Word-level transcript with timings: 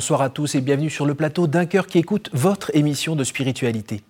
Bonsoir 0.00 0.22
à 0.22 0.30
tous 0.30 0.54
et 0.54 0.62
bienvenue 0.62 0.88
sur 0.88 1.04
le 1.04 1.14
plateau 1.14 1.46
d'un 1.46 1.66
cœur 1.66 1.86
qui 1.86 1.98
écoute 1.98 2.30
votre 2.32 2.74
émission 2.74 3.16
de 3.16 3.22
spiritualité. 3.22 4.00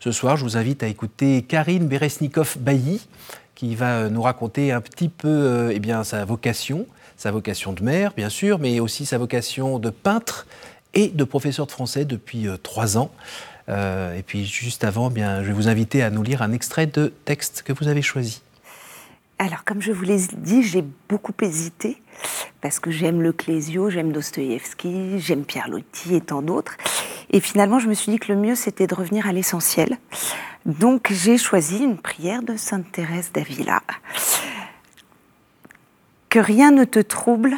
Ce 0.00 0.10
soir, 0.10 0.38
je 0.38 0.42
vous 0.42 0.56
invite 0.56 0.82
à 0.82 0.86
écouter 0.86 1.42
Karine 1.42 1.86
Beresnikov-Bailly 1.86 3.06
qui 3.54 3.74
va 3.74 4.08
nous 4.08 4.22
raconter 4.22 4.72
un 4.72 4.80
petit 4.80 5.10
peu 5.10 5.28
euh, 5.28 5.70
eh 5.74 5.80
bien, 5.80 6.02
sa 6.02 6.24
vocation, 6.24 6.86
sa 7.18 7.30
vocation 7.30 7.74
de 7.74 7.82
mère, 7.82 8.14
bien 8.16 8.30
sûr, 8.30 8.58
mais 8.58 8.80
aussi 8.80 9.04
sa 9.04 9.18
vocation 9.18 9.78
de 9.78 9.90
peintre 9.90 10.46
et 10.94 11.08
de 11.08 11.24
professeur 11.24 11.66
de 11.66 11.72
français 11.72 12.06
depuis 12.06 12.48
euh, 12.48 12.56
trois 12.56 12.96
ans. 12.96 13.10
Euh, 13.68 14.16
et 14.16 14.22
puis 14.22 14.46
juste 14.46 14.82
avant, 14.82 15.10
eh 15.10 15.12
bien, 15.12 15.42
je 15.42 15.48
vais 15.48 15.52
vous 15.52 15.68
inviter 15.68 16.02
à 16.02 16.08
nous 16.08 16.22
lire 16.22 16.40
un 16.40 16.52
extrait 16.52 16.86
de 16.86 17.12
texte 17.26 17.64
que 17.66 17.74
vous 17.74 17.88
avez 17.88 18.00
choisi. 18.00 18.40
Alors, 19.40 19.62
comme 19.64 19.80
je 19.80 19.92
vous 19.92 20.02
l'ai 20.02 20.18
dit, 20.36 20.64
j'ai 20.64 20.84
beaucoup 21.08 21.32
hésité 21.42 22.02
parce 22.60 22.80
que 22.80 22.90
j'aime 22.90 23.22
le 23.22 23.32
Clésio, 23.32 23.88
j'aime 23.88 24.10
Dostoïevski, 24.10 25.20
j'aime 25.20 25.44
Pierre 25.44 25.68
Loti 25.68 26.16
et 26.16 26.20
tant 26.20 26.42
d'autres. 26.42 26.76
Et 27.30 27.38
finalement, 27.38 27.78
je 27.78 27.88
me 27.88 27.94
suis 27.94 28.10
dit 28.10 28.18
que 28.18 28.32
le 28.32 28.38
mieux, 28.38 28.56
c'était 28.56 28.88
de 28.88 28.96
revenir 28.96 29.28
à 29.28 29.32
l'essentiel. 29.32 29.96
Donc, 30.66 31.12
j'ai 31.12 31.38
choisi 31.38 31.84
une 31.84 31.98
prière 31.98 32.42
de 32.42 32.56
Sainte 32.56 32.90
Thérèse 32.90 33.30
d'Avila. 33.32 33.80
Que 36.30 36.40
rien 36.40 36.72
ne 36.72 36.84
te 36.84 36.98
trouble, 36.98 37.56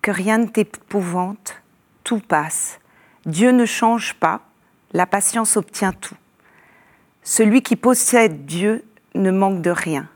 que 0.00 0.10
rien 0.10 0.38
ne 0.38 0.46
t'épouvante, 0.46 1.60
tout 2.02 2.20
passe. 2.20 2.80
Dieu 3.26 3.50
ne 3.50 3.66
change 3.66 4.14
pas, 4.14 4.40
la 4.92 5.04
patience 5.04 5.58
obtient 5.58 5.92
tout. 5.92 6.16
Celui 7.22 7.60
qui 7.60 7.76
possède 7.76 8.46
Dieu 8.46 8.84
ne 9.14 9.30
manque 9.30 9.60
de 9.60 9.70
rien. 9.70 10.08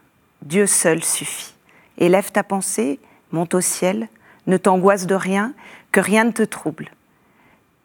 Dieu 0.44 0.66
seul 0.66 1.02
suffit. 1.02 1.54
Élève 1.96 2.30
ta 2.30 2.42
pensée, 2.42 3.00
monte 3.32 3.54
au 3.54 3.62
ciel, 3.62 4.08
ne 4.46 4.58
t'angoisse 4.58 5.06
de 5.06 5.14
rien, 5.14 5.54
que 5.90 6.00
rien 6.00 6.24
ne 6.24 6.32
te 6.32 6.42
trouble. 6.42 6.90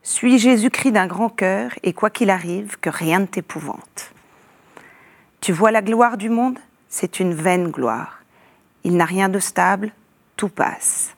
Suis 0.04 0.40
Jésus-Christ 0.40 0.92
d'un 0.92 1.08
grand 1.08 1.30
cœur, 1.30 1.72
et 1.84 1.94
quoi 1.94 2.10
qu'il 2.10 2.30
arrive, 2.30 2.78
que 2.82 2.90
rien 2.90 3.20
ne 3.20 3.26
t'épouvante. 3.28 4.12
Tu 5.40 5.54
vois 5.54 5.72
la 5.72 5.82
gloire 5.82 6.18
du 6.18 6.28
monde? 6.28 6.60
C'est 6.90 7.22
une 7.22 7.34
vaine 7.34 7.70
gloire. 7.70 8.20
Il 8.84 8.98
n'a 8.98 9.06
rien 9.06 9.30
de 9.30 9.40
stable, 9.40 9.94
tout 10.36 10.50
passe. 10.50 11.16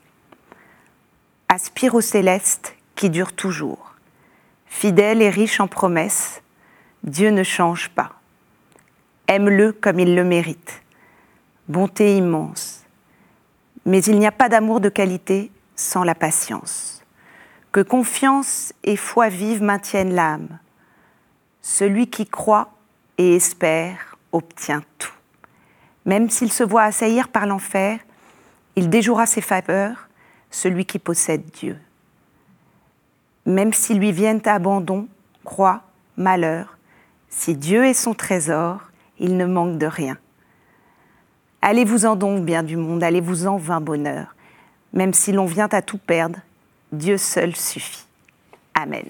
Aspire 1.49 1.95
au 1.95 2.01
céleste 2.01 2.75
qui 2.95 3.09
dure 3.09 3.33
toujours. 3.33 3.95
Fidèle 4.67 5.23
et 5.23 5.29
riche 5.31 5.59
en 5.59 5.67
promesses, 5.67 6.43
Dieu 7.03 7.31
ne 7.31 7.43
change 7.43 7.89
pas. 7.89 8.11
Aime-le 9.27 9.71
comme 9.71 9.99
il 9.99 10.13
le 10.13 10.23
mérite 10.23 10.81
bonté 11.71 12.17
immense. 12.17 12.83
Mais 13.85 14.03
il 14.03 14.19
n'y 14.19 14.27
a 14.27 14.31
pas 14.31 14.49
d'amour 14.49 14.81
de 14.81 14.89
qualité 14.89 15.51
sans 15.75 16.03
la 16.03 16.13
patience. 16.13 17.03
Que 17.71 17.79
confiance 17.79 18.73
et 18.83 18.97
foi 18.97 19.29
vive 19.29 19.63
maintiennent 19.63 20.13
l'âme. 20.13 20.59
Celui 21.61 22.07
qui 22.07 22.25
croit 22.25 22.73
et 23.17 23.35
espère 23.35 24.17
obtient 24.31 24.83
tout. 24.99 25.13
Même 26.05 26.29
s'il 26.29 26.51
se 26.51 26.63
voit 26.63 26.83
assaillir 26.83 27.29
par 27.29 27.45
l'enfer, 27.45 27.99
il 28.75 28.89
déjouera 28.89 29.25
ses 29.25 29.41
faveurs, 29.41 30.09
celui 30.49 30.85
qui 30.85 30.99
possède 30.99 31.45
Dieu. 31.51 31.77
Même 33.45 33.73
s'il 33.73 33.99
lui 33.99 34.11
viennent 34.11 34.41
abandon, 34.45 35.07
croix, 35.45 35.83
malheur, 36.17 36.77
si 37.29 37.55
Dieu 37.55 37.85
est 37.85 37.93
son 37.93 38.13
trésor, 38.13 38.91
il 39.17 39.37
ne 39.37 39.45
manque 39.45 39.77
de 39.77 39.85
rien. 39.85 40.17
Allez-vous-en 41.63 42.15
donc, 42.15 42.43
bien 42.43 42.63
du 42.63 42.75
monde, 42.75 43.03
allez-vous-en, 43.03 43.57
vain 43.57 43.81
bonheur. 43.81 44.35
Même 44.93 45.13
si 45.13 45.31
l'on 45.31 45.45
vient 45.45 45.69
à 45.71 45.83
tout 45.83 45.99
perdre, 45.99 46.39
Dieu 46.91 47.17
seul 47.17 47.55
suffit. 47.55 48.05
Amen. 48.73 49.05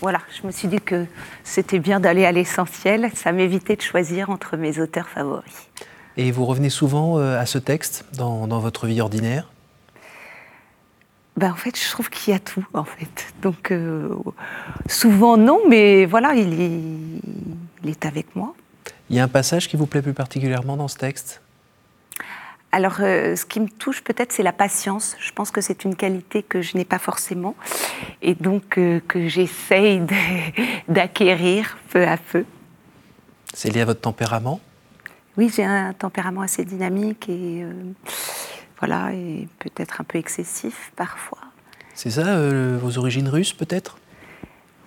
Voilà, 0.00 0.20
je 0.40 0.46
me 0.46 0.52
suis 0.52 0.68
dit 0.68 0.80
que 0.80 1.06
c'était 1.42 1.80
bien 1.80 1.98
d'aller 1.98 2.24
à 2.24 2.32
l'essentiel, 2.32 3.10
ça 3.14 3.32
m'évitait 3.32 3.76
de 3.76 3.82
choisir 3.82 4.30
entre 4.30 4.56
mes 4.56 4.78
auteurs 4.78 5.08
favoris. 5.08 5.68
Et 6.16 6.30
vous 6.30 6.46
revenez 6.46 6.70
souvent 6.70 7.18
euh, 7.18 7.38
à 7.38 7.44
ce 7.44 7.58
texte 7.58 8.06
dans, 8.14 8.46
votre 8.46 8.86
vie 8.86 9.00
ordinaire? 9.00 9.50
Ben, 11.36 11.50
en 11.50 11.56
fait, 11.56 11.78
je 11.78 11.90
trouve 11.90 12.10
qu'il 12.10 12.32
y 12.32 12.36
a 12.36 12.40
tout, 12.40 12.64
en 12.74 12.84
fait. 12.84 13.34
Donc, 13.42 13.72
euh, 13.72 14.14
souvent 14.86 15.36
non, 15.36 15.60
mais 15.68 16.06
voilà, 16.06 16.34
il 16.34 17.20
est 17.84 18.06
avec 18.06 18.34
moi. 18.36 18.54
Il 19.10 19.16
y 19.16 19.18
a 19.18 19.24
un 19.24 19.28
passage 19.28 19.68
qui 19.68 19.76
vous 19.76 19.86
plaît 19.86 20.02
plus 20.02 20.14
particulièrement 20.14 20.76
dans 20.76 20.86
ce 20.86 20.96
texte? 20.96 21.42
Alors, 22.70 22.98
euh, 23.00 23.34
ce 23.34 23.44
qui 23.44 23.58
me 23.58 23.68
touche 23.68 24.04
peut-être, 24.04 24.30
c'est 24.30 24.44
la 24.44 24.52
patience. 24.52 25.16
Je 25.18 25.32
pense 25.32 25.50
que 25.50 25.60
c'est 25.60 25.82
une 25.82 25.96
qualité 25.96 26.44
que 26.44 26.62
je 26.62 26.76
n'ai 26.76 26.84
pas 26.84 27.00
forcément, 27.00 27.56
et 28.22 28.36
donc 28.36 28.78
euh, 28.78 29.00
que 29.08 29.26
j'essaye 29.26 30.00
d'acquérir 30.88 31.76
peu 31.90 32.06
à 32.06 32.16
peu. 32.16 32.44
C'est 33.52 33.70
lié 33.70 33.80
à 33.80 33.84
votre 33.84 34.00
tempérament? 34.00 34.60
Oui, 35.36 35.50
j'ai 35.54 35.64
un 35.64 35.92
tempérament 35.92 36.42
assez 36.42 36.64
dynamique 36.64 37.28
et 37.28 37.64
euh, 37.64 37.72
voilà, 38.78 39.12
et 39.12 39.48
peut-être 39.58 40.00
un 40.00 40.04
peu 40.04 40.18
excessif 40.18 40.92
parfois. 40.94 41.38
C'est 41.94 42.10
ça, 42.10 42.48
vos 42.78 42.98
origines 42.98 43.28
russes 43.28 43.52
peut-être? 43.52 43.98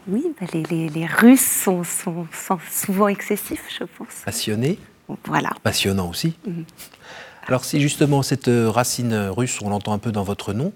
Oui, 0.08 0.26
bah, 0.40 0.48
les, 0.54 1.06
Russes 1.06 1.64
sont, 1.64 1.84
souvent 2.70 3.08
excessifs, 3.08 3.66
je 3.80 3.86
pense. 3.98 4.22
Passionnés 4.26 4.80
Voilà. 5.26 5.52
Passionnants 5.64 6.10
aussi. 6.10 6.36
Mhm. 6.46 6.66
Alors 7.48 7.66
si 7.66 7.82
justement 7.82 8.24
cette 8.24 8.48
euh, 8.48 8.70
racine 8.70 9.14
russe, 9.14 9.60
on 9.62 9.70
l'entend 9.70 9.92
un 9.92 9.98
peu 9.98 10.14
dans 10.14 10.24
votre 10.24 10.54
nom, 10.54 10.72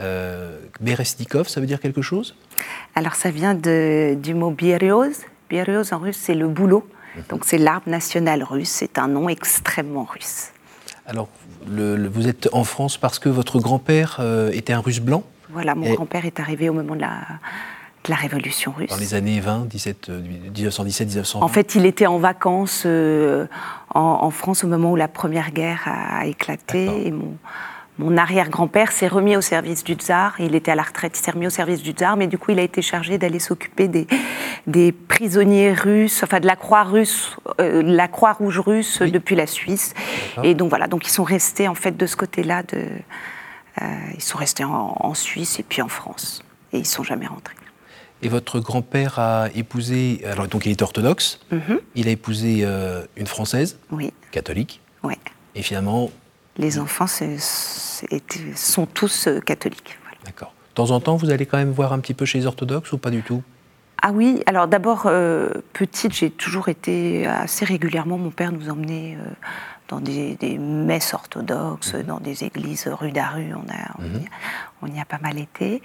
euh, 0.00 0.58
Beresnikov, 0.80 1.46
ça 1.46 1.60
veut 1.60 1.66
dire 1.66 1.80
quelque 1.80 2.02
chose? 2.02 2.34
Alors 2.96 3.14
ça 3.14 3.30
vient 3.30 3.54
du 3.54 4.34
mot 4.34 4.50
Bierioz. 4.50 5.18
Bierioz 5.48 5.92
en 5.92 5.98
russe, 5.98 6.18
c'est 6.20 6.34
le 6.34 6.48
boulot. 6.48 6.88
Mhm. 7.16 7.22
Donc 7.28 7.44
c'est 7.44 7.58
l'arbre 7.58 7.88
national 7.88 8.42
russe, 8.42 8.70
c'est 8.70 8.98
un 8.98 9.08
nom 9.08 9.28
extrêmement 9.28 10.04
russe. 10.04 10.48
Alors 11.06 11.28
vous 11.66 12.28
êtes 12.28 12.48
en 12.52 12.64
France 12.64 12.96
parce 12.96 13.18
que 13.18 13.28
votre 13.28 13.60
grand-père 13.60 14.16
euh, 14.20 14.50
était 14.52 14.72
un 14.72 14.80
russe 14.80 15.00
blanc? 15.00 15.22
Voilà, 15.50 15.74
mon 15.74 15.92
grand-père 15.94 16.24
est 16.24 16.40
arrivé 16.40 16.68
au 16.68 16.72
moment 16.72 16.94
de 16.94 17.00
la 17.00 17.22
la 18.08 18.16
Révolution 18.16 18.72
russe. 18.76 18.90
Dans 18.90 18.96
les 18.96 19.14
années 19.14 19.40
20, 19.40 19.66
17, 19.68 20.08
1917, 20.08 21.08
1920 21.08 21.44
En 21.44 21.48
fait, 21.48 21.74
il 21.74 21.86
était 21.86 22.06
en 22.06 22.18
vacances 22.18 22.84
euh, 22.86 23.46
en, 23.94 24.30
France 24.30 24.64
au 24.64 24.68
moment 24.68 24.92
où 24.92 24.96
la 24.96 25.08
Première 25.08 25.50
Guerre 25.50 25.82
a, 25.84 26.26
éclaté. 26.26 27.06
Et 27.06 27.10
mon, 27.10 27.36
mon 27.98 28.16
arrière-grand-père 28.16 28.92
s'est 28.92 29.08
remis 29.08 29.36
au 29.36 29.42
service 29.42 29.84
du 29.84 29.92
tsar. 29.94 30.36
Il 30.38 30.54
était 30.54 30.70
à 30.70 30.74
la 30.74 30.82
retraite, 30.82 31.18
il 31.18 31.22
s'est 31.22 31.30
remis 31.30 31.46
au 31.46 31.50
service 31.50 31.82
du 31.82 31.90
tsar, 31.90 32.16
mais 32.16 32.26
du 32.26 32.38
coup, 32.38 32.52
il 32.52 32.58
a 32.58 32.62
été 32.62 32.80
chargé 32.80 33.18
d'aller 33.18 33.38
s'occuper 33.38 33.88
des, 33.88 34.06
des, 34.66 34.92
prisonniers 34.92 35.74
russes, 35.74 36.22
enfin 36.22 36.40
de 36.40 36.46
la 36.46 36.56
croix 36.56 36.84
russe, 36.84 37.36
euh, 37.60 37.82
la 37.82 38.08
croix 38.08 38.32
rouge 38.32 38.58
russe 38.58 39.02
depuis 39.02 39.36
la 39.36 39.46
Suisse. 39.46 39.92
Et 40.42 40.54
donc 40.54 40.70
voilà, 40.70 40.86
donc 40.86 41.06
ils 41.06 41.10
sont 41.10 41.24
restés 41.24 41.68
en 41.68 41.74
fait 41.74 41.96
de 41.96 42.06
ce 42.06 42.16
côté-là. 42.16 42.62
De, 42.62 42.78
euh, 43.82 43.84
ils 44.14 44.22
sont 44.22 44.38
restés 44.38 44.64
en, 44.64 44.96
en 44.98 45.14
Suisse 45.14 45.60
et 45.60 45.62
puis 45.62 45.82
en 45.82 45.88
France. 45.88 46.42
Et 46.72 46.78
ils 46.78 46.86
sont 46.86 47.02
jamais 47.02 47.26
rentrés. 47.26 47.54
Et 48.22 48.28
votre 48.28 48.60
grand-père 48.60 49.18
a 49.18 49.48
épousé, 49.54 50.22
alors 50.26 50.46
donc 50.46 50.66
il 50.66 50.72
est 50.72 50.82
orthodoxe, 50.82 51.40
mhm. 51.50 51.80
il 51.94 52.08
a 52.08 52.10
épousé 52.10 52.60
euh, 52.62 53.04
une 53.16 53.26
Française, 53.26 53.78
oui. 53.90 54.12
catholique. 54.30 54.80
Oui. 55.02 55.14
Et 55.54 55.62
finalement. 55.62 56.10
Les 56.58 56.78
enfants 56.78 57.06
sont 57.06 58.86
tous 58.86 59.26
euh, 59.26 59.40
catholiques. 59.40 59.98
D'accord. 60.26 60.52
De 60.70 60.74
temps 60.74 60.90
en 60.90 61.00
temps, 61.00 61.16
vous 61.16 61.30
allez 61.30 61.46
quand 61.46 61.56
même 61.56 61.72
voir 61.72 61.92
un 61.92 61.98
petit 61.98 62.14
peu 62.14 62.26
chez 62.26 62.38
les 62.38 62.46
orthodoxes 62.46 62.92
ou 62.92 62.98
pas 62.98 63.10
du 63.10 63.22
tout? 63.22 63.42
Ah 64.02 64.12
oui, 64.12 64.42
alors 64.46 64.68
d'abord, 64.68 65.04
euh, 65.06 65.50
petite, 65.72 66.12
j'ai 66.12 66.30
toujours 66.30 66.68
été 66.68 67.26
assez 67.26 67.64
régulièrement, 67.64 68.18
mon 68.18 68.30
père 68.30 68.52
nous 68.52 68.70
emmenait 68.70 69.16
dans 69.88 70.00
des, 70.00 70.58
messes 70.58 71.14
orthodoxes, 71.14 71.94
mhm. 71.94 72.02
dans 72.04 72.20
des 72.20 72.44
églises 72.44 72.86
rue 72.88 73.12
d'Aru, 73.12 73.52
on, 73.54 73.68
a, 73.70 74.02
mhm. 74.02 74.24
on, 74.82 74.86
y 74.86 75.00
a 75.00 75.04
pas 75.04 75.18
mal 75.18 75.38
été. 75.38 75.82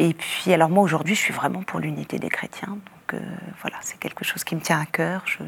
Et 0.00 0.14
puis, 0.14 0.50
alors 0.54 0.70
moi 0.70 0.82
aujourd'hui, 0.82 1.14
je 1.14 1.20
suis 1.20 1.34
vraiment 1.34 1.62
pour 1.62 1.78
l'unité 1.78 2.18
des 2.18 2.30
chrétiens. 2.30 2.68
Donc 2.68 3.12
euh, 3.12 3.20
voilà, 3.60 3.76
c'est 3.82 4.00
quelque 4.00 4.24
chose 4.24 4.44
qui 4.44 4.54
me 4.56 4.62
tient 4.62 4.80
à 4.80 4.86
cœur. 4.86 5.22
Je, 5.26 5.42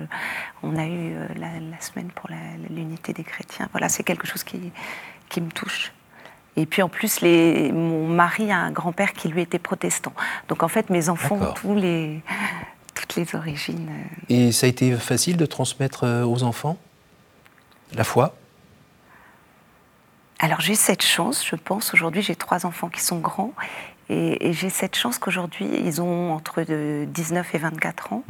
on 0.63 0.77
a 0.77 0.85
eu 0.85 1.15
euh, 1.15 1.27
la, 1.39 1.81
semaine 1.81 2.11
pour 2.15 2.29
l'unité 2.69 3.15
des 3.15 3.25
chrétiens. 3.25 3.71
Voilà, 3.73 3.89
c'est 3.89 4.03
quelque 4.03 4.27
chose 4.27 4.45
qui, 4.45 4.71
qui 5.31 5.41
me 5.41 5.51
touche. 5.51 5.95
Et 6.57 6.67
puis 6.67 6.83
en 6.83 6.91
plus, 6.91 7.23
les, 7.23 7.73
mon 7.73 8.07
mari 8.07 8.53
a 8.53 8.59
un 8.59 8.73
grand-père 8.73 9.15
qui 9.15 9.29
lui 9.29 9.41
était 9.41 9.59
protestant. 9.59 10.13
Donc 10.49 10.63
en 10.63 10.69
fait, 10.69 10.91
mes 10.91 11.09
enfants 11.09 11.39
ont 11.41 11.55
tous 11.55 11.75
les, 11.75 12.21
toutes 12.95 13.17
les 13.17 13.35
origines. 13.35 13.89
Euh. 13.89 14.25
Et 14.29 14.53
ça 14.53 14.67
a 14.67 14.69
été 14.69 14.93
facile 14.97 15.39
de 15.39 15.47
transmettre 15.47 16.05
aux 16.27 16.43
enfants 16.43 16.77
la 17.95 18.05
foi? 18.05 18.35
Alors 20.39 20.61
j'ai 20.61 20.75
cette 20.75 21.03
chance, 21.03 21.47
je 21.47 21.57
pense. 21.57 21.95
Aujourd'hui, 21.95 22.21
j'ai 22.21 22.35
trois 22.35 22.67
enfants 22.67 22.89
qui 22.89 23.01
sont 23.01 23.21
grands 23.21 23.55
et, 24.09 24.53
j'ai 24.53 24.71
cette 24.71 24.97
chance 24.97 25.19
qu'aujourd'hui, 25.19 25.67
ils 25.85 26.03
ont 26.03 26.33
entre 26.33 26.63
19 26.63 27.55
et 27.55 27.59
24 27.59 28.13
ans. 28.13 28.25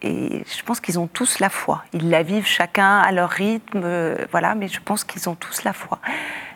Et 0.00 0.44
je 0.46 0.62
pense 0.64 0.80
qu'ils 0.80 0.98
ont 0.98 1.06
tous 1.06 1.38
la 1.38 1.48
foi. 1.48 1.84
Ils 1.92 2.10
la 2.10 2.22
vivent 2.22 2.46
chacun 2.46 2.98
à 2.98 3.12
leur 3.12 3.30
rythme, 3.30 3.82
euh, 3.84 4.16
voilà, 4.32 4.54
mais 4.56 4.66
je 4.66 4.80
pense 4.80 5.04
qu'ils 5.04 5.28
ont 5.28 5.36
tous 5.36 5.62
la 5.62 5.72
foi. 5.72 6.00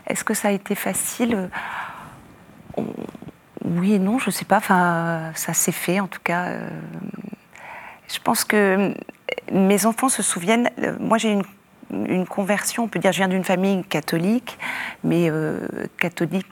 Est-ce 0.09 0.25
que 0.25 0.35
ça 0.35 0.49
a 0.49 0.51
été 0.51 0.75
facile? 0.75 1.49
Oui 3.65 3.95
et 3.95 3.99
non, 3.99 4.19
je 4.19 4.27
ne 4.27 4.33
sais 4.33 4.45
pas. 4.45 4.57
Enfin, 4.57 5.31
ça 5.35 5.55
s'est 5.55 5.73
fait 5.73 6.01
en 6.01 6.09
tout 6.09 6.21
cas. 6.23 6.59
je 8.09 8.19
pense 8.21 8.45
que 8.45 8.95
mes 9.53 9.87
enfants 9.87 10.09
se 10.09 10.23
souviennent. 10.23 10.71
Moi, 10.99 11.19
j'ai 11.19 11.33
une 11.33 11.45
une 11.93 12.27
conversion, 12.27 12.83
on 12.83 12.89
peut 12.89 12.99
dire, 12.99 13.13
je 13.13 13.19
viens 13.19 13.29
d'une 13.29 13.45
famille 13.45 13.85
catholique, 13.85 14.59
mais 15.05 15.31
catholique 16.01 16.49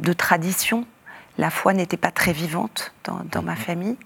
de 0.00 0.12
tradition. 0.12 0.84
La 1.38 1.50
foi 1.50 1.72
n'était 1.72 1.96
pas 1.96 2.10
très 2.10 2.32
vivante 2.32 2.92
dans, 3.04 3.42
ma 3.42 3.52
mhm. 3.52 3.58
famille. 3.58 3.96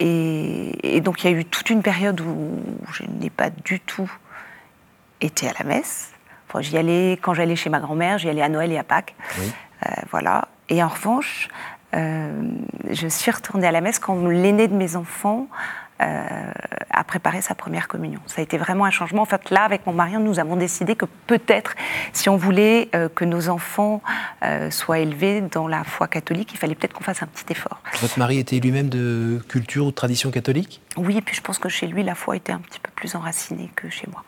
Et, 0.00 1.00
donc 1.02 1.22
il 1.22 1.30
y 1.30 1.34
a 1.34 1.36
eu 1.36 1.44
toute 1.44 1.70
une 1.70 1.82
période 1.82 2.20
où 2.20 2.58
je 2.92 3.04
n'ai 3.04 3.30
pas 3.30 3.50
du 3.50 3.80
tout 3.80 4.10
été 5.20 5.48
à 5.48 5.52
la 5.58 5.64
messe. 5.64 6.10
j'y 6.60 6.76
allais 6.76 7.18
quand 7.20 7.34
j'allais 7.34 7.56
chez 7.56 7.70
ma 7.70 7.80
grand-mère, 7.80 8.18
j'y 8.18 8.28
allais 8.28 8.42
à 8.42 8.48
Noël 8.48 8.72
et 8.72 8.78
à 8.78 8.84
Pâques. 8.84 9.14
Euh, 9.38 9.90
voilà. 10.10 10.48
Et 10.68 10.82
en 10.82 10.88
revanche, 10.88 11.48
euh, 11.94 12.42
je 12.90 13.08
suis 13.08 13.30
retournée 13.30 13.66
à 13.66 13.72
la 13.72 13.80
messe 13.80 13.98
quand 13.98 14.26
l'aîné 14.26 14.68
de 14.68 14.74
mes 14.74 14.96
enfants 14.96 15.48
euh, 16.00 16.52
a 16.90 17.04
préparé 17.04 17.40
sa 17.42 17.54
première 17.54 17.88
communion. 17.88 18.20
Ça 18.26 18.40
a 18.40 18.42
été 18.42 18.58
vraiment 18.58 18.84
un 18.84 18.90
changement. 18.90 19.22
En 19.22 19.26
fait, 19.26 19.50
là, 19.50 19.64
avec 19.64 19.86
mon 19.86 19.92
mari, 19.92 20.12
nous 20.18 20.38
avons 20.38 20.56
décidé 20.56 20.96
que 20.96 21.04
peut-être, 21.26 21.74
si 22.12 22.28
on 22.28 22.36
voulait 22.36 22.88
euh, 22.94 23.08
que 23.08 23.24
nos 23.24 23.48
enfants 23.48 24.02
euh, 24.42 24.70
soient 24.70 24.98
élevés 24.98 25.40
dans 25.40 25.68
la 25.68 25.84
foi 25.84 26.08
catholique, 26.08 26.52
il 26.52 26.58
fallait 26.58 26.74
peut-être 26.74 26.94
qu'on 26.94 27.04
fasse 27.04 27.22
un 27.22 27.26
petit 27.26 27.52
effort. 27.52 27.82
Votre 28.00 28.18
mari 28.18 28.38
était 28.38 28.58
lui-même 28.58 28.88
de 28.88 29.42
culture 29.48 29.86
ou 29.86 29.90
de 29.90 29.94
tradition 29.94 30.30
catholique? 30.30 30.80
Oui, 30.96 31.18
et 31.18 31.22
puis 31.22 31.36
je 31.36 31.40
pense 31.40 31.58
que 31.58 31.68
chez 31.68 31.86
lui, 31.86 32.02
la 32.02 32.14
foi 32.14 32.36
était 32.36 32.52
un 32.52 32.60
petit 32.60 32.80
peu 32.80 32.90
plus 32.94 33.14
enracinée 33.14 33.70
que 33.76 33.88
chez 33.88 34.08
moi. 34.10 34.24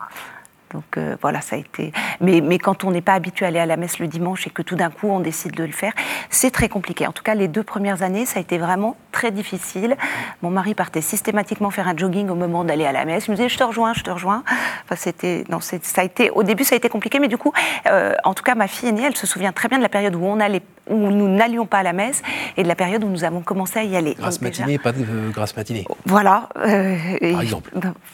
Donc 0.73 0.97
euh, 0.97 1.15
voilà, 1.21 1.41
ça 1.41 1.55
a 1.55 1.59
été. 1.59 1.91
Mais, 2.19 2.41
quand 2.57 2.83
on 2.83 2.91
n'est 2.91 3.01
pas 3.01 3.13
habitué 3.13 3.45
à 3.45 3.49
aller 3.49 3.59
à 3.59 3.65
la 3.65 3.77
messe 3.77 3.99
le 3.99 4.07
dimanche 4.07 4.47
et 4.47 4.49
que 4.49 4.61
tout 4.61 4.75
d'un 4.75 4.89
coup 4.89 5.07
on 5.07 5.19
décide 5.19 5.53
de 5.53 5.63
le 5.63 5.71
faire, 5.71 5.93
c'est 6.29 6.51
très 6.51 6.69
compliqué. 6.69 7.07
En 7.07 7.11
tout 7.11 7.23
cas, 7.23 7.35
les 7.35 7.47
deux 7.47 7.63
premières 7.63 8.01
années, 8.01 8.25
ça 8.25 8.39
a 8.39 8.41
été 8.41 8.57
vraiment 8.57 8.95
très 9.11 9.31
difficile. 9.31 9.95
Mon 10.41 10.49
mari 10.49 10.73
partait 10.73 11.01
systématiquement 11.01 11.69
faire 11.69 11.87
un 11.87 11.95
jogging 11.95 12.29
au 12.29 12.35
moment 12.35 12.63
d'aller 12.63 12.85
à 12.85 12.91
la 12.91 13.05
messe. 13.05 13.27
Il 13.27 13.31
me 13.31 13.35
disait 13.35 13.49
je 13.49 13.57
te 13.57 13.63
rejoins, 13.63 13.93
je 13.93 14.03
te 14.03 14.09
rejoins. 14.09 14.43
Enfin, 14.83 14.95
c'était 14.95 15.43
non, 15.49 15.59
ça 15.59 15.77
a 15.97 16.03
été. 16.03 16.29
Au 16.31 16.43
début, 16.43 16.63
ça 16.63 16.75
a 16.75 16.77
été 16.77 16.89
compliqué, 16.89 17.19
mais 17.19 17.27
du 17.27 17.37
coup, 17.37 17.53
euh, 17.87 18.15
en 18.23 18.33
tout 18.33 18.43
cas, 18.43 18.55
ma 18.55 18.67
fille 18.67 18.89
aînée, 18.89 19.03
elle 19.05 19.15
se 19.15 19.27
souvient 19.27 19.51
très 19.51 19.67
bien 19.67 19.77
de 19.77 19.83
la 19.83 19.89
période 19.89 20.15
où 20.15 20.23
on 20.25 20.39
allait 20.39 20.63
où 20.89 20.95
nous 20.95 21.29
n'allions 21.29 21.65
pas 21.65 21.79
à 21.79 21.83
la 21.83 21.93
messe 21.93 22.21
et 22.57 22.63
de 22.63 22.67
la 22.67 22.75
période 22.75 23.03
où 23.03 23.07
nous 23.07 23.23
avons 23.23 23.41
commencé 23.41 23.79
à 23.79 23.83
y 23.83 23.95
aller. 23.95 24.15
Grâce 24.17 24.41
matinée, 24.41 24.77
pas 24.77 24.91
de 24.91 25.01
euh, 25.01 25.29
grâce 25.31 25.55
matinée. 25.55 25.85
Voilà. 26.05 26.49
Par 26.53 27.41
exemple. 27.41 27.71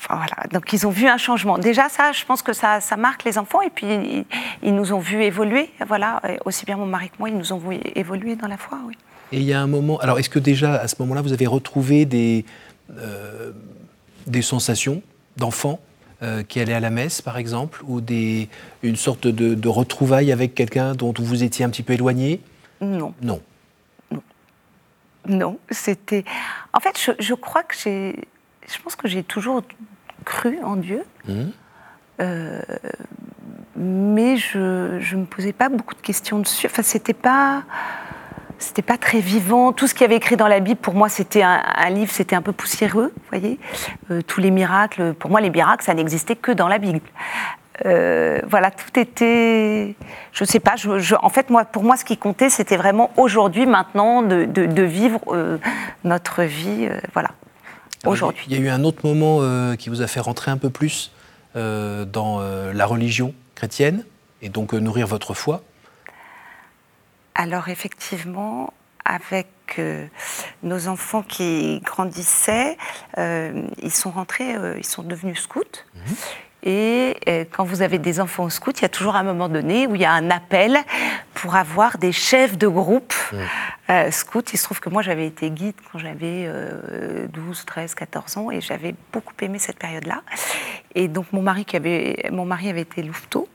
voilà. 0.10 0.36
Donc 0.52 0.72
ils 0.74 0.86
ont 0.86 0.92
vu 0.92 1.08
un 1.08 1.18
changement. 1.18 1.58
Déjà 1.58 1.90
ça, 1.90 2.12
je 2.12 2.24
pense 2.26 2.42
que 2.42 2.54
ça, 2.54 2.82
ça 2.82 2.98
marque 2.98 3.24
les 3.24 3.38
enfants 3.38 3.62
et 3.62 3.70
puis 3.70 4.26
ils, 4.64 4.76
nous 4.76 4.94
ont 4.94 5.00
vu 5.00 5.24
évoluer. 5.24 5.70
Voilà, 5.88 6.22
aussi 6.46 6.66
bien 6.66 6.78
mon 6.78 6.86
mari 6.86 7.10
que 7.10 7.16
moi, 7.20 7.30
ils 7.30 7.38
nous 7.38 7.54
ont 7.54 7.58
vu 7.58 7.80
évoluer 7.96 8.36
dans 8.36 8.48
la 8.48 8.58
foi, 8.58 8.78
oui. 8.88 8.96
Et 9.32 9.38
il 9.38 9.44
y 9.44 9.54
a 9.54 9.62
un 9.62 9.68
moment. 9.68 10.00
Alors 10.00 10.18
est-ce 10.18 10.30
que 10.30 10.40
déjà 10.40 10.76
à 10.76 10.88
ce 10.88 10.96
moment-là, 11.00 11.22
vous 11.22 11.34
avez 11.34 11.48
retrouvé 11.48 12.06
des 12.06 12.46
euh, 12.98 13.52
des 14.28 14.42
sensations 14.42 15.02
d'enfants 15.38 15.80
euh, 16.22 16.44
qui 16.44 16.60
allaient 16.60 16.74
à 16.74 16.80
la 16.80 16.90
messe, 16.90 17.22
par 17.22 17.38
exemple, 17.38 17.82
ou 17.88 18.02
des, 18.02 18.48
une 18.84 18.96
sorte 18.96 19.26
de, 19.26 19.56
de 19.56 19.68
retrouvailles 19.68 20.32
avec 20.32 20.54
quelqu'un 20.54 20.94
dont 20.94 21.14
vous 21.18 21.44
étiez 21.44 21.66
un 21.66 21.70
petit 21.70 21.82
peu 21.82 21.94
éloigné? 21.94 22.42
Non. 22.82 23.14
Non. 23.22 23.42
Non. 24.12 24.24
Non, 25.28 25.60
c'était. 25.70 26.24
En 26.74 26.80
fait, 26.80 27.00
je, 27.00 27.12
je 27.20 27.34
crois 27.34 27.64
que 27.64 27.76
j'ai. 27.76 28.16
Je 28.68 28.82
pense 28.82 28.96
que 28.96 29.08
j'ai 29.08 29.24
toujours 29.24 29.64
cru 30.26 30.60
en 30.64 30.76
Dieu. 30.76 31.04
Mmh. 31.28 31.44
Euh, 32.22 32.62
mais 33.76 34.38
je 34.38 34.60
ne 34.60 35.22
me 35.22 35.26
posais 35.26 35.54
pas 35.54 35.70
beaucoup 35.70 35.96
de 35.96 36.02
questions 36.02 36.40
dessus. 36.40 36.68
Enfin, 36.68 36.84
c'était 36.84 37.14
pas. 37.14 37.64
C'était 38.58 38.82
pas 38.82 38.98
très 38.98 39.22
vivant. 39.22 39.72
Tout 39.72 39.88
ce 39.88 39.94
qu'il 39.94 40.02
y 40.02 40.06
avait 40.06 40.18
écrit 40.18 40.36
dans 40.36 40.50
la 40.50 40.60
Bible, 40.60 40.82
pour 40.82 40.94
moi, 40.94 41.08
c'était 41.08 41.44
un, 41.44 41.90
livre, 41.90 42.12
c'était 42.12 42.36
un 42.36 42.42
peu 42.42 42.52
poussiéreux, 42.52 43.14
vous 43.16 43.30
voyez. 43.30 43.58
Euh, 44.12 44.22
tous 44.22 44.42
les 44.42 44.52
miracles, 44.52 45.14
pour 45.14 45.32
moi, 45.32 45.40
les 45.40 45.50
miracles, 45.50 45.86
ça 45.86 45.94
n'existait 45.94 46.36
que 46.36 46.52
dans 46.52 46.68
la 46.68 46.78
Bible. 46.78 47.00
Euh, 47.86 48.40
voilà, 48.48 48.72
tout 48.72 49.00
était. 49.00 49.96
Je 50.34 50.44
sais 50.44 50.60
pas. 50.60 50.76
Je, 50.76 51.16
en 51.16 51.30
fait, 51.30 51.50
moi, 51.50 51.66
pour 51.66 51.84
moi, 51.84 51.98
ce 51.98 52.06
qui 52.06 52.18
comptait, 52.18 52.50
c'était 52.50 52.78
vraiment 52.78 53.12
aujourd'hui, 53.18 53.66
maintenant, 53.66 54.22
de, 54.22 54.46
de, 54.46 54.84
vivre 54.84 55.20
notre 56.04 56.44
vie, 56.44 56.90
voilà. 57.14 57.32
Aujourd'hui. 58.06 58.46
Il 58.48 58.58
y 58.58 58.60
a 58.60 58.64
eu 58.64 58.70
un 58.70 58.84
autre 58.84 59.06
moment 59.06 59.42
qui 59.76 59.90
vous 59.90 60.02
a 60.02 60.08
fait 60.08 60.20
rentrer 60.20 60.52
un 60.52 60.58
peu 60.58 60.70
plus 60.70 61.12
euh, 61.56 62.06
dans 62.06 62.42
euh, 62.42 62.74
la 62.74 62.86
religion 62.86 63.34
chrétienne 63.56 64.06
et 64.44 64.50
donc 64.50 64.76
euh, 64.76 64.78
nourrir 64.78 65.08
votre 65.08 65.34
foi? 65.34 65.64
Alors 67.34 67.70
effectivement, 67.70 68.72
avec 69.04 69.48
nos 70.62 70.88
enfants 70.88 71.24
qui 71.24 71.80
grandissaient, 71.86 72.78
ils 73.18 73.92
sont 73.92 74.12
rentrés, 74.12 74.56
ils 74.78 74.86
sont 74.86 75.04
devenus 75.04 75.40
scouts. 75.40 75.64
Mhm. 75.96 76.16
Et 76.64 77.16
euh, 77.28 77.46
quand 77.50 77.64
vous 77.64 77.82
avez 77.82 78.00
des 78.00 78.20
enfants 78.20 78.44
au 78.44 78.50
scout, 78.50 78.80
il 78.80 78.82
y 78.82 78.86
a 78.86 78.90
toujours 78.90 79.16
un 79.16 79.24
moment 79.24 79.50
donné 79.50 79.88
où 79.88 79.96
il 79.96 80.02
y 80.02 80.06
a 80.06 80.12
un 80.12 80.30
appel 80.30 80.78
pour 81.34 81.56
avoir 81.56 81.98
des 81.98 82.12
chefs 82.12 82.58
de 82.58 82.68
groupe 82.68 83.14
euh, 83.90 84.12
scouts. 84.12 84.44
Il 84.52 84.58
se 84.58 84.64
trouve 84.64 84.80
que 84.80 84.90
moi, 84.90 85.02
j'avais 85.02 85.28
été 85.28 85.50
guide 85.52 85.76
quand 85.92 86.00
j'avais 86.00 86.52
12, 87.32 87.66
13, 87.66 87.96
14 87.96 88.38
ans 88.38 88.52
et 88.52 88.60
j'avais 88.60 88.94
beaucoup 89.14 89.34
aimé 89.42 89.58
cette 89.60 89.80
période-là. 89.80 90.22
Et 90.96 91.08
donc, 91.08 91.28
mon 91.32 91.42
mari, 91.42 91.66
qui 91.66 91.78
avait, 91.78 92.30
mon 92.32 92.46
mari 92.46 92.70
avait 92.70 92.82
été 92.82 93.04
louveteau. 93.04 93.48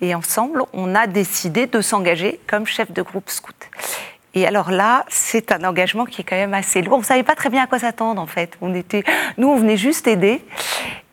Et 0.00 0.14
ensemble, 0.14 0.62
on 0.72 0.94
a 0.94 1.06
décidé 1.06 1.66
de 1.66 1.80
s'engager 1.80 2.40
comme 2.46 2.66
chef 2.66 2.90
de 2.92 3.02
groupe 3.02 3.28
scout. 3.28 3.68
Et 4.36 4.46
alors 4.46 4.70
là, 4.70 5.06
c'est 5.08 5.50
un 5.50 5.64
engagement 5.64 6.04
qui 6.04 6.20
est 6.20 6.24
quand 6.24 6.36
même 6.36 6.52
assez 6.52 6.82
lourd. 6.82 6.96
On 6.96 7.00
ne 7.00 7.04
savait 7.04 7.22
pas 7.22 7.34
très 7.34 7.48
bien 7.48 7.62
à 7.62 7.66
quoi 7.66 7.78
s'attendre 7.78 8.20
en 8.20 8.26
fait. 8.26 8.58
On 8.60 8.74
était, 8.74 9.02
nous, 9.38 9.48
on 9.48 9.56
venait 9.56 9.78
juste 9.78 10.06
aider. 10.06 10.44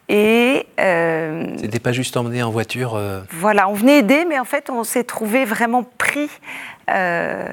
Et 0.10 0.68
euh, 0.80 1.56
c'était 1.58 1.80
pas 1.80 1.94
juste 1.94 2.18
emmener 2.18 2.44
en 2.44 2.52
voiture. 2.52 2.96
Euh, 2.96 3.22
voilà, 3.32 3.70
on 3.70 3.74
venait 3.74 4.00
aider, 4.00 4.26
mais 4.28 4.38
en 4.38 4.46
fait, 4.46 4.70
on 4.70 4.84
s'est 4.84 5.04
trouvé 5.04 5.46
vraiment 5.46 5.84
pris, 5.84 6.30
euh, 6.90 7.48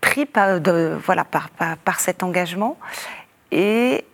pris 0.00 0.24
par, 0.24 0.60
de, 0.60 0.98
voilà, 1.04 1.24
par, 1.24 1.50
par, 1.50 2.00
cet 2.00 2.22
engagement. 2.22 2.78
Et 3.52 4.04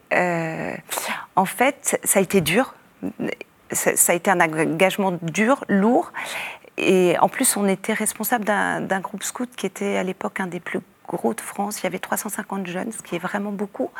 en 1.36 1.44
fait, 1.44 2.00
ça 2.02 2.18
a 2.18 2.22
été 2.22 2.40
dur. 2.40 2.74
Ça, 3.70 3.96
ça, 3.96 4.12
a 4.12 4.14
été 4.14 4.30
un 4.30 4.40
engagement 4.40 5.18
dur, 5.22 5.64
lourd. 5.68 6.12
Et 6.78 7.16
en 7.20 7.28
plus, 7.28 7.56
on 7.56 7.66
était 7.66 7.92
responsable 7.92 8.44
d'un 8.44 9.00
groupe 9.00 9.22
scout 9.22 9.48
qui 9.56 9.66
était 9.66 9.96
à 9.96 10.02
l'époque 10.02 10.40
un 10.40 10.46
des 10.46 10.60
plus 10.60 10.80
gros 11.06 11.34
de 11.34 11.40
France. 11.40 11.80
Il 11.80 11.84
y 11.84 11.86
avait 11.86 11.98
350 11.98 12.66
jeunes, 12.66 12.92
ce 12.92 13.02
qui 13.02 13.14
est 13.14 13.20
vraiment 13.20 13.52
beaucoup. 13.52 13.90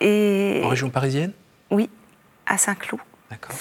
Et... 0.00 0.62
En 0.64 0.68
région 0.68 0.90
parisienne? 0.90 1.32
Oui 1.70 1.88
à 2.46 2.58
Saint-Cloud. 2.58 3.00
D'accord. 3.30 3.56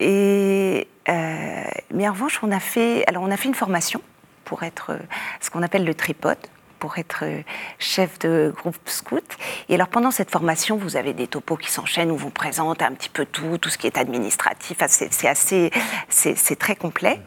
Et 0.00 0.86
euh, 1.08 1.64
mais 1.92 2.08
en 2.08 2.12
revanche, 2.12 2.40
on 2.42 2.50
a 2.50 2.60
fait, 2.60 3.04
alors 3.06 3.22
on 3.22 3.30
a 3.30 3.36
fait 3.36 3.48
une 3.48 3.54
formation 3.54 4.00
pour 4.44 4.62
être 4.62 4.90
euh, 4.90 4.98
ce 5.40 5.50
qu'on 5.50 5.62
appelle 5.62 5.84
le 5.84 5.94
tripode, 5.94 6.38
pour 6.78 6.98
être 6.98 7.20
euh, 7.22 7.42
chef 7.78 8.18
de 8.18 8.52
groupe 8.54 8.76
scout. 8.86 9.24
Et 9.68 9.74
alors 9.74 9.88
pendant 9.88 10.10
cette 10.10 10.30
formation, 10.30 10.76
vous 10.76 10.96
avez 10.96 11.14
des 11.14 11.26
topos 11.26 11.56
qui 11.56 11.70
s'enchaînent 11.70 12.10
où 12.10 12.16
vous 12.16 12.30
présente 12.30 12.82
un 12.82 12.92
petit 12.92 13.08
peu 13.08 13.24
tout, 13.24 13.58
tout 13.58 13.70
ce 13.70 13.78
qui 13.78 13.86
est 13.86 13.96
administratif. 13.96 14.78
c'est 14.88 15.28
assez, 15.28 15.70
c'est 16.08 16.58
très 16.58 16.76
complet. 16.76 17.20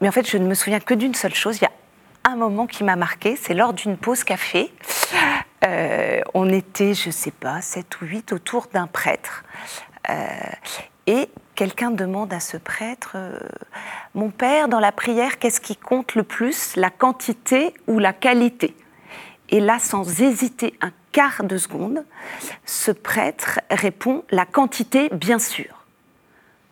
Mais 0.00 0.08
en 0.08 0.12
fait, 0.12 0.28
je 0.28 0.38
ne 0.38 0.46
me 0.46 0.54
souviens 0.54 0.80
que 0.80 0.94
d'une 0.94 1.14
seule 1.14 1.34
chose. 1.34 1.58
Il 1.58 1.64
y 1.64 1.66
a 1.66 1.72
un 2.24 2.36
moment 2.36 2.66
qui 2.66 2.84
m'a 2.84 2.96
marqué, 2.96 3.36
c'est 3.36 3.54
lors 3.54 3.74
d'une 3.74 3.98
pause 3.98 4.24
café. 4.24 4.72
On 5.62 6.48
était, 6.48 6.94
je 6.94 7.08
ne 7.08 7.12
sais 7.12 7.30
pas, 7.30 7.60
7 7.60 8.00
ou 8.00 8.06
8 8.06 8.32
autour 8.32 8.68
d'un 8.72 8.86
prêtre 8.86 9.44
euh, 10.08 10.14
et 11.06 11.28
quelqu'un 11.54 11.90
demande 11.90 12.32
à 12.32 12.40
ce 12.40 12.56
prêtre, 12.56 13.12
euh, 13.14 13.38
mon 14.14 14.30
père, 14.30 14.68
dans 14.68 14.80
la 14.80 14.92
prière, 14.92 15.38
qu'est-ce 15.38 15.60
qui 15.60 15.76
compte 15.76 16.14
le 16.14 16.22
plus, 16.22 16.76
la 16.76 16.90
quantité 16.90 17.74
ou 17.86 17.98
la 17.98 18.12
qualité? 18.12 18.76
Et 19.48 19.60
là, 19.60 19.78
sans 19.78 20.20
hésiter 20.20 20.74
un 20.80 20.92
quart 21.12 21.42
de 21.42 21.56
seconde, 21.56 22.04
ce 22.64 22.92
prêtre 22.92 23.60
répond, 23.70 24.24
la 24.30 24.46
quantité, 24.46 25.08
bien 25.12 25.38
sûr. 25.38 25.79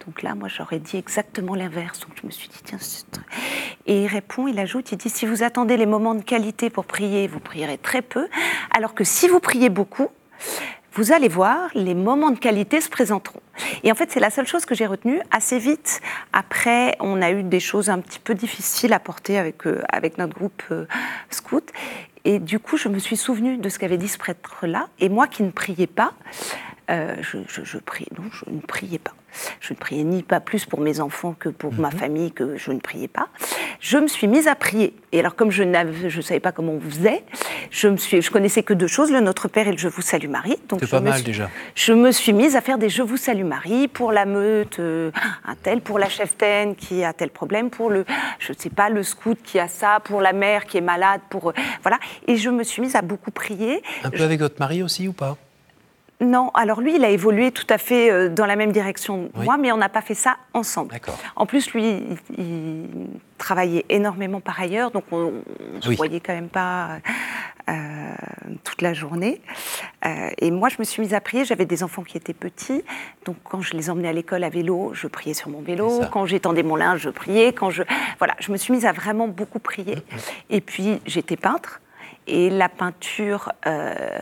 Donc 0.08 0.22
là, 0.22 0.34
moi, 0.34 0.48
j'aurais 0.48 0.78
dit 0.78 0.96
exactement 0.96 1.54
l'inverse. 1.54 2.00
Donc 2.00 2.12
je 2.18 2.26
me 2.26 2.30
suis 2.30 2.48
dit, 2.48 2.60
tiens, 2.64 2.78
Et 3.84 4.04
il 4.04 4.06
répond, 4.06 4.48
il 4.48 4.58
ajoute, 4.58 4.90
il 4.90 4.96
dit, 4.96 5.10
si 5.10 5.26
vous 5.26 5.42
attendez 5.42 5.76
les 5.76 5.84
moments 5.84 6.14
de 6.14 6.22
qualité 6.22 6.70
pour 6.70 6.86
prier, 6.86 7.26
vous 7.26 7.40
prierez 7.40 7.76
très 7.76 8.00
peu, 8.00 8.26
alors 8.74 8.94
que 8.94 9.04
si 9.04 9.28
vous 9.28 9.38
priez 9.38 9.68
beaucoup, 9.68 10.08
vous 10.94 11.12
allez 11.12 11.28
voir, 11.28 11.68
les 11.74 11.94
moments 11.94 12.30
de 12.30 12.38
qualité 12.38 12.80
se 12.80 12.88
présenteront. 12.88 13.42
Et 13.82 13.92
en 13.92 13.94
fait, 13.94 14.10
c'est 14.10 14.18
la 14.18 14.30
seule 14.30 14.46
chose 14.46 14.64
que 14.64 14.74
j'ai 14.74 14.86
retenue. 14.86 15.20
Assez 15.30 15.58
vite, 15.58 16.00
après, 16.32 16.96
on 17.00 17.20
a 17.20 17.30
eu 17.30 17.42
des 17.42 17.60
choses 17.60 17.90
un 17.90 17.98
petit 17.98 18.18
peu 18.18 18.34
difficiles 18.34 18.94
à 18.94 19.00
porter 19.00 19.36
avec, 19.38 19.66
euh, 19.66 19.82
avec 19.90 20.16
notre 20.16 20.34
groupe 20.34 20.62
euh, 20.70 20.86
scout. 21.28 21.70
Et 22.24 22.38
du 22.38 22.58
coup, 22.60 22.78
je 22.78 22.88
me 22.88 22.98
suis 22.98 23.18
souvenue 23.18 23.58
de 23.58 23.68
ce 23.68 23.78
qu'avait 23.78 23.98
dit 23.98 24.08
ce 24.08 24.16
prêtre-là. 24.16 24.88
Et 25.00 25.10
moi 25.10 25.26
qui 25.26 25.42
ne 25.42 25.50
priais 25.50 25.86
pas, 25.86 26.14
euh, 26.88 27.14
je, 27.20 27.40
je, 27.46 27.76
non, 28.18 28.30
je 28.32 28.50
ne 28.50 28.60
priais 28.60 28.98
pas. 28.98 29.12
Je 29.60 29.72
ne 29.74 29.78
priais 29.78 30.04
ni 30.04 30.22
pas 30.22 30.40
plus 30.40 30.64
pour 30.64 30.80
mes 30.80 31.00
enfants 31.00 31.34
que 31.38 31.48
pour 31.48 31.72
ma 31.74 31.88
Mhm. 31.90 31.98
famille, 31.98 32.32
que 32.32 32.56
je 32.56 32.72
ne 32.72 32.80
priais 32.80 33.08
pas. 33.08 33.28
Je 33.80 33.98
me 33.98 34.08
suis 34.08 34.26
mise 34.26 34.48
à 34.48 34.54
prier. 34.54 34.94
Et 35.12 35.20
alors, 35.20 35.34
comme 35.36 35.50
je 35.50 35.62
ne 35.62 36.20
savais 36.22 36.40
pas 36.40 36.52
comment 36.52 36.72
on 36.72 36.80
faisait, 36.80 37.24
je, 37.70 37.88
me 37.88 37.96
suis, 37.96 38.20
je 38.22 38.30
connaissais 38.30 38.62
que 38.62 38.74
deux 38.74 38.86
choses, 38.86 39.10
le 39.10 39.20
Notre 39.20 39.48
Père 39.48 39.68
et 39.68 39.72
le 39.72 39.78
Je 39.78 39.88
vous 39.88 40.02
salue 40.02 40.28
Marie. 40.28 40.56
Donc 40.68 40.80
C'est 40.80 40.86
je 40.86 40.90
pas 40.90 41.00
me 41.00 41.06
mal 41.10 41.14
suis- 41.18 41.24
déjà. 41.24 41.48
je 41.74 41.92
me 41.92 42.10
suis 42.10 42.32
mise 42.32 42.56
à 42.56 42.60
faire 42.60 42.78
des 42.78 42.88
Je 42.88 43.02
vous 43.02 43.16
salue 43.16 43.44
Marie 43.44 43.88
pour 43.88 44.12
la 44.12 44.24
meute, 44.24 44.78
euh, 44.80 45.10
un 45.46 45.54
tel, 45.54 45.80
pour 45.80 45.98
la 45.98 46.08
cheftaine 46.08 46.74
qui 46.74 47.04
a 47.04 47.12
tel 47.12 47.30
problème, 47.30 47.70
pour 47.70 47.90
le, 47.90 48.04
je 48.38 48.52
sais 48.52 48.70
pas, 48.70 48.88
le 48.88 49.02
scout 49.02 49.38
qui 49.44 49.58
a 49.58 49.68
ça, 49.68 50.00
pour 50.04 50.20
la 50.20 50.32
mère 50.32 50.64
qui 50.66 50.78
est 50.78 50.82
malade, 50.82 51.20
pour. 51.30 51.50
euh, 51.50 51.52
voilà. 51.82 51.98
Et 52.26 52.36
je 52.36 52.50
me 52.50 52.64
suis 52.64 52.82
mise 52.82 52.96
à 52.96 53.02
beaucoup 53.02 53.30
prier. 53.30 53.82
Un 54.04 54.10
peu 54.10 54.22
avec 54.22 54.40
votre 54.40 54.58
mari 54.58 54.82
aussi 54.82 55.06
ou 55.08 55.12
pas? 55.12 55.36
Non, 56.20 56.50
alors 56.54 56.80
lui, 56.80 56.96
il 56.96 57.04
a 57.04 57.10
évolué 57.10 57.52
tout 57.52 57.66
à 57.70 57.78
fait 57.78 58.10
euh, 58.10 58.28
dans 58.28 58.44
la 58.46 58.56
même 58.56 58.72
direction 58.72 59.28
que 59.28 59.38
Oui. 59.38 59.44
moi, 59.44 59.56
mais 59.56 59.70
on 59.70 59.76
n'a 59.76 59.88
pas 59.88 60.02
fait 60.02 60.14
ça 60.14 60.36
ensemble. 60.52 60.96
En 61.36 61.46
plus, 61.46 61.72
lui, 61.72 61.84
il, 61.86 62.18
il 62.38 62.86
travaillait 63.38 63.84
énormément 63.88 64.40
par 64.40 64.60
ailleurs, 64.60 64.90
donc 64.90 65.04
on 65.12 65.30
ne 65.76 65.80
se 65.80 65.88
Oui. 65.90 65.94
voyait 65.96 66.18
quand 66.18 66.32
même 66.32 66.48
pas 66.48 66.98
euh, 67.68 68.14
toute 68.64 68.82
la 68.82 68.94
journée. 68.94 69.40
Euh, 70.06 70.30
et 70.38 70.50
moi, 70.50 70.68
je 70.70 70.76
me 70.80 70.84
suis 70.84 71.02
mise 71.02 71.14
à 71.14 71.20
prier. 71.20 71.44
J'avais 71.44 71.66
des 71.66 71.84
enfants 71.84 72.02
qui 72.02 72.16
étaient 72.16 72.34
petits, 72.34 72.82
donc 73.24 73.36
quand 73.44 73.60
je 73.60 73.74
les 73.76 73.88
emmenais 73.88 74.08
à 74.08 74.12
l'école 74.12 74.42
à 74.42 74.48
vélo, 74.48 74.90
je 74.94 75.06
priais 75.06 75.34
sur 75.34 75.50
mon 75.50 75.60
vélo. 75.60 76.00
Quand 76.10 76.26
j'étendais 76.26 76.64
mon 76.64 76.74
linge, 76.74 77.00
je 77.02 77.10
priais. 77.10 77.52
Quand 77.52 77.70
je, 77.70 77.84
voilà, 78.18 78.34
je 78.40 78.50
me 78.50 78.56
suis 78.56 78.72
mise 78.72 78.86
à 78.86 78.92
vraiment 78.92 79.28
beaucoup 79.28 79.60
prier. 79.60 79.94
Mm, 79.94 80.16
Et 80.50 80.60
puis, 80.60 81.00
j'étais 81.06 81.36
peintre. 81.36 81.80
Et 82.30 82.50
la 82.50 82.68
peinture, 82.68 83.52
euh, 83.66 84.18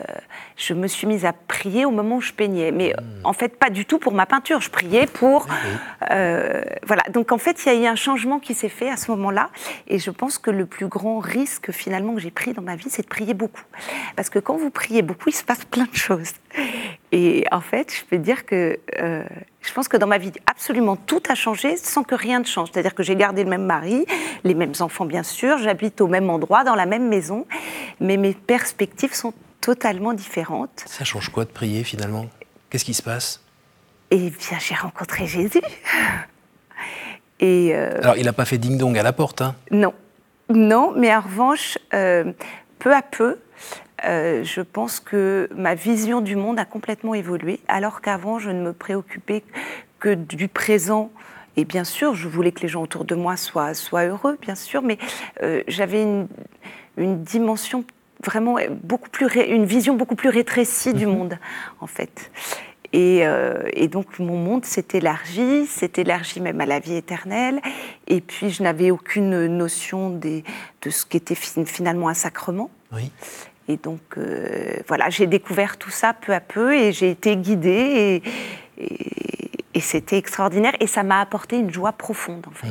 je 0.55 0.73
me 0.73 0.87
suis 0.87 1.05
mise 1.07 1.25
à 1.25 1.33
prier 1.33 1.85
au 1.85 1.91
moment 1.91 2.15
où 2.17 2.21
je 2.21 2.31
peignais. 2.33 2.71
Mais 2.71 2.93
Mm. 2.97 3.03
en 3.25 3.33
fait, 3.33 3.57
pas 3.57 3.69
du 3.69 3.85
tout 3.85 3.99
pour 3.99 4.13
ma 4.13 4.25
peinture. 4.25 4.61
Je 4.61 4.69
priais 4.69 5.05
pour. 5.07 5.45
euh, 6.11 6.61
voilà. 6.85 7.03
Donc 7.11 7.31
en 7.31 7.37
fait, 7.37 7.63
il 7.65 7.73
y 7.73 7.75
a 7.75 7.79
eu 7.81 7.85
un 7.85 7.95
changement 7.95 8.39
qui 8.39 8.53
s'est 8.53 8.69
fait 8.69 8.89
à 8.89 8.97
ce 8.97 9.11
moment-là. 9.11 9.49
Et 9.87 9.99
je 9.99 10.09
pense 10.11 10.37
que 10.37 10.51
le 10.51 10.65
plus 10.65 10.87
grand 10.87 11.19
risque 11.19 11.71
finalement 11.71 12.13
que 12.13 12.21
j'ai 12.21 12.31
pris 12.31 12.53
dans 12.53 12.61
ma 12.61 12.75
vie, 12.75 12.89
c'est 12.89 13.01
de 13.03 13.07
prier 13.07 13.33
beaucoup. 13.33 13.63
Parce 14.15 14.29
que 14.29 14.39
quand 14.39 14.55
vous 14.55 14.69
priez 14.69 15.01
beaucoup, 15.01 15.29
il 15.29 15.33
se 15.35 15.43
passe 15.43 15.65
plein 15.65 15.85
de 15.85 15.95
choses. 15.95 16.31
Et 17.11 17.45
en 17.51 17.61
fait, 17.61 17.93
je 17.93 18.03
peux 18.05 18.17
dire 18.17 18.45
que 18.45 18.79
euh, 18.99 19.23
je 19.67 19.73
pense 19.73 19.87
que 19.87 19.97
dans 19.97 20.07
ma 20.07 20.17
vie, 20.17 20.31
absolument 20.45 20.95
tout 20.95 21.21
a 21.29 21.35
changé 21.35 21.77
sans 21.77 22.03
que 22.03 22.15
rien 22.15 22.39
ne 22.39 22.45
change. 22.45 22.69
C'est-à-dire 22.71 22.95
que 22.95 23.03
j'ai 23.03 23.15
gardé 23.15 23.43
le 23.43 23.49
même 23.49 23.65
mari, 23.65 24.05
les 24.43 24.53
mêmes 24.53 24.73
enfants 24.79 25.05
bien 25.05 25.23
sûr, 25.23 25.57
j'habite 25.57 26.01
au 26.01 26.07
même 26.07 26.29
endroit, 26.29 26.63
dans 26.63 26.75
la 26.75 26.85
même 26.85 27.07
maison, 27.07 27.45
mais 27.99 28.17
mes 28.17 28.33
perspectives 28.33 29.13
sont 29.13 29.33
totalement 29.61 30.13
différentes. 30.13 30.83
Ça 30.85 31.03
change 31.03 31.29
quoi 31.29 31.43
de 31.45 31.49
prier 31.49 31.83
finalement? 31.83 32.27
Qu'est-ce 32.69 32.85
qui 32.85 32.93
se 32.93 33.03
passe? 33.03 33.41
Et 34.09 34.29
bien, 34.29 34.57
j'ai 34.59 34.75
rencontré 34.75 35.27
Jésus. 35.27 35.61
Et 37.39 37.71
euh, 37.73 37.99
Alors, 38.01 38.17
il 38.17 38.25
n'a 38.25 38.33
pas 38.33 38.45
fait 38.45 38.57
ding-dong 38.57 38.97
à 38.97 39.03
la 39.03 39.13
porte, 39.13 39.41
hein? 39.41 39.55
Non, 39.71 39.93
non, 40.49 40.93
mais 40.95 41.13
en 41.13 41.19
revanche, 41.19 41.77
euh, 41.93 42.31
peu 42.79 42.95
à 42.95 43.01
peu, 43.01 43.37
euh, 44.05 44.43
je 44.43 44.61
pense 44.61 44.99
que 44.99 45.49
ma 45.55 45.75
vision 45.75 46.21
du 46.21 46.35
monde 46.35 46.59
a 46.59 46.65
complètement 46.65 47.13
évolué, 47.13 47.59
alors 47.67 48.01
qu'avant, 48.01 48.39
je 48.39 48.49
ne 48.51 48.61
me 48.61 48.73
préoccupais 48.73 49.43
que 49.99 50.13
du 50.13 50.47
présent. 50.47 51.11
Et 51.55 51.65
bien 51.65 51.83
sûr, 51.83 52.13
je 52.13 52.27
voulais 52.27 52.51
que 52.51 52.61
les 52.61 52.67
gens 52.67 52.83
autour 52.83 53.03
de 53.05 53.15
moi 53.15 53.35
soient, 53.35 53.73
soient 53.73 54.05
heureux, 54.05 54.37
bien 54.41 54.55
sûr, 54.55 54.81
mais 54.83 54.99
euh, 55.41 55.63
j'avais 55.67 56.03
une, 56.03 56.27
une 56.97 57.23
dimension 57.23 57.83
vraiment 58.23 58.57
beaucoup 58.83 59.09
plus, 59.09 59.25
ré- 59.25 59.49
une 59.49 59.65
vision 59.65 59.95
beaucoup 59.95 60.15
plus 60.15 60.29
rétrécie 60.29 60.93
du 60.93 61.07
monde, 61.07 61.39
en 61.79 61.87
fait. 61.87 62.31
Et, 62.93 63.27
euh, 63.27 63.63
et 63.73 63.87
donc 63.89 64.17
mon 64.19 64.37
monde 64.37 64.63
s'est 64.65 64.85
élargi, 64.93 65.65
s'est 65.65 65.91
élargi 65.97 66.39
même 66.39 66.61
à 66.61 66.65
la 66.65 66.79
vie 66.79 66.95
éternelle. 66.95 67.59
Et 68.07 68.21
puis 68.21 68.49
je 68.49 68.63
n'avais 68.63 68.91
aucune 68.91 69.47
notion 69.47 70.09
des, 70.09 70.43
de 70.83 70.89
ce 70.89 71.05
qu'était 71.05 71.35
fin- 71.35 71.65
finalement 71.65 72.07
un 72.07 72.13
sacrement. 72.13 72.69
Oui. 72.93 73.11
Et 73.67 73.77
donc 73.77 74.01
euh, 74.17 74.75
voilà, 74.87 75.09
j'ai 75.09 75.27
découvert 75.27 75.77
tout 75.77 75.89
ça 75.89 76.13
peu 76.13 76.33
à 76.33 76.39
peu 76.39 76.73
et 76.75 76.91
j'ai 76.93 77.09
été 77.11 77.35
guidée 77.35 78.21
et, 78.77 78.83
et- 78.83 79.11
et 79.73 79.79
c'était 79.79 80.17
extraordinaire 80.17 80.73
et 80.79 80.87
ça 80.87 81.03
m'a 81.03 81.21
apporté 81.21 81.57
une 81.59 81.71
joie 81.71 81.91
profonde 81.91 82.45
en 82.47 82.51
fait. 82.51 82.67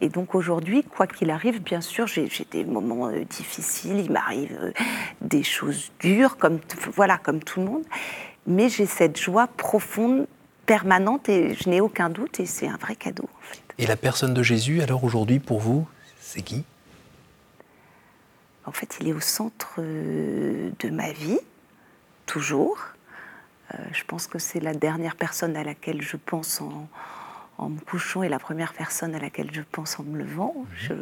Et 0.00 0.08
donc 0.08 0.34
aujourd'hui, 0.34 0.82
quoi 0.82 1.06
qu'il 1.06 1.30
arrive, 1.30 1.62
bien 1.62 1.80
sûr, 1.80 2.08
j'ai 2.08 2.28
des 2.50 2.64
moments 2.64 3.06
euh, 3.06 3.22
difficiles, 3.24 4.00
il 4.00 4.10
m'arrive 4.10 4.58
euh, 4.60 4.72
des 5.20 5.44
choses 5.44 5.92
dures, 6.00 6.36
comme, 6.38 6.58
voilà, 6.92 7.18
comme 7.18 7.38
tout 7.44 7.60
le 7.60 7.66
monde, 7.66 7.84
mais 8.48 8.68
j'ai 8.68 8.86
cette 8.86 9.20
joie 9.20 9.46
profonde, 9.46 10.26
permanente 10.66 11.28
et 11.28 11.54
je 11.54 11.68
n'ai 11.68 11.80
aucun 11.80 12.08
doute 12.10 12.40
et 12.40 12.46
c'est 12.46 12.66
un 12.66 12.76
vrai 12.76 12.96
cadeau 12.96 13.24
en 13.24 13.42
fait. 13.42 13.60
Et 13.78 13.86
la 13.86 13.96
personne 13.96 14.34
de 14.34 14.42
Jésus, 14.42 14.80
alors 14.82 15.04
aujourd'hui, 15.04 15.38
pour 15.38 15.60
vous, 15.60 15.86
c'est 16.20 16.42
qui? 16.42 16.64
En 18.64 18.72
fait, 18.72 18.98
il 19.00 19.08
est 19.08 19.12
au 19.12 19.20
centre 19.20 19.76
euh, 19.78 20.70
de 20.78 20.90
ma 20.90 21.12
vie, 21.12 21.40
toujours. 22.26 22.78
Euh, 23.74 23.78
je 23.92 24.04
pense 24.04 24.26
que 24.26 24.38
c'est 24.38 24.60
la 24.60 24.74
dernière 24.74 25.16
personne 25.16 25.56
à 25.56 25.64
laquelle 25.64 26.02
je 26.02 26.16
pense 26.16 26.60
en, 26.60 26.88
en 27.58 27.68
me 27.68 27.80
couchant 27.80 28.22
et 28.22 28.28
la 28.28 28.38
première 28.38 28.72
personne 28.72 29.14
à 29.14 29.18
laquelle 29.18 29.50
je 29.52 29.62
pense 29.72 29.98
en 29.98 30.04
me 30.04 30.18
levant. 30.18 30.54
Je, 30.76 30.94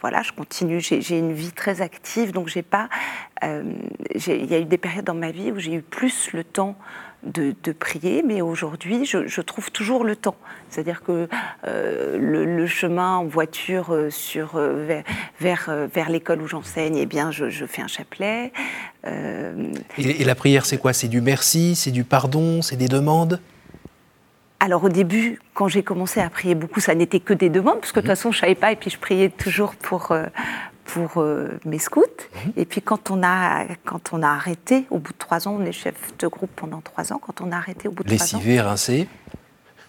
voilà, 0.00 0.22
je 0.22 0.32
continue. 0.32 0.80
J'ai 0.80 1.18
une 1.18 1.32
vie 1.32 1.52
très 1.52 1.80
active, 1.80 2.32
donc 2.32 2.48
j'ai 2.48 2.62
pas. 2.62 2.88
euh, 3.42 3.64
Il 4.14 4.46
y 4.50 4.54
a 4.54 4.60
eu 4.60 4.64
des 4.64 4.78
périodes 4.78 5.04
dans 5.04 5.14
ma 5.14 5.30
vie 5.32 5.50
où 5.50 5.58
j'ai 5.58 5.74
eu 5.74 5.82
plus 5.82 6.32
le 6.32 6.44
temps 6.44 6.76
de, 7.22 7.54
de 7.62 7.72
prier, 7.72 8.22
mais 8.26 8.42
aujourd'hui, 8.42 9.04
je, 9.04 9.26
je 9.26 9.40
trouve 9.40 9.70
toujours 9.70 10.04
le 10.04 10.16
temps. 10.16 10.36
C'est-à-dire 10.70 11.02
que 11.02 11.28
euh, 11.66 12.18
le, 12.18 12.44
le 12.44 12.66
chemin 12.66 13.16
en 13.16 13.24
voiture 13.24 13.94
euh, 13.94 14.10
sur, 14.10 14.56
euh, 14.56 14.84
vers, 14.86 15.04
vers, 15.40 15.88
vers 15.92 16.10
l'école 16.10 16.42
où 16.42 16.48
j'enseigne, 16.48 16.96
eh 16.96 17.06
bien, 17.06 17.30
je, 17.30 17.50
je 17.50 17.64
fais 17.66 17.82
un 17.82 17.88
chapelet. 17.88 18.52
Euh, 19.06 19.72
et, 19.98 20.22
et 20.22 20.24
la 20.24 20.34
prière, 20.34 20.66
c'est 20.66 20.78
quoi? 20.78 20.92
C'est 20.92 21.08
du 21.08 21.20
merci, 21.20 21.74
c'est 21.76 21.90
du 21.90 22.04
pardon, 22.04 22.62
c'est 22.62 22.76
des 22.76 22.88
demandes? 22.88 23.40
Alors 24.60 24.84
au 24.84 24.88
début, 24.88 25.40
quand 25.54 25.66
j'ai 25.66 25.82
commencé 25.82 26.20
à 26.20 26.30
prier 26.30 26.54
beaucoup, 26.54 26.78
ça 26.78 26.94
n'était 26.94 27.18
que 27.18 27.34
des 27.34 27.50
demandes, 27.50 27.80
parce 27.80 27.90
que 27.90 27.98
de 27.98 28.06
toute 28.06 28.16
façon, 28.16 28.30
je 28.30 28.38
savais 28.38 28.54
pas, 28.54 28.70
et 28.70 28.76
puis 28.76 28.90
je 28.90 28.98
priais 28.98 29.28
toujours 29.28 29.74
pour, 29.74 30.12
euh, 30.12 30.26
pour 30.84 31.18
euh, 31.18 31.58
mes 31.64 31.78
scouts. 31.78 32.02
Et 32.56 32.64
puis 32.64 32.82
quand 32.82 33.10
on, 33.10 33.22
a, 33.22 33.64
quand 33.84 34.12
on 34.12 34.22
a 34.22 34.28
arrêté, 34.28 34.86
au 34.90 34.98
bout 34.98 35.12
de 35.12 35.18
trois 35.18 35.48
ans, 35.48 35.56
on 35.58 35.64
est 35.64 35.72
chef 35.72 35.94
de 36.18 36.26
groupe 36.26 36.50
pendant 36.56 36.80
trois 36.80 37.12
ans, 37.12 37.20
quand 37.24 37.40
on 37.40 37.52
a 37.52 37.56
arrêté 37.56 37.88
au 37.88 37.92
bout 37.92 38.04
de 38.04 38.14
trois 38.14 38.34
ans, 38.34 38.38
Lessivé, 38.38 38.60
rincé 38.60 39.08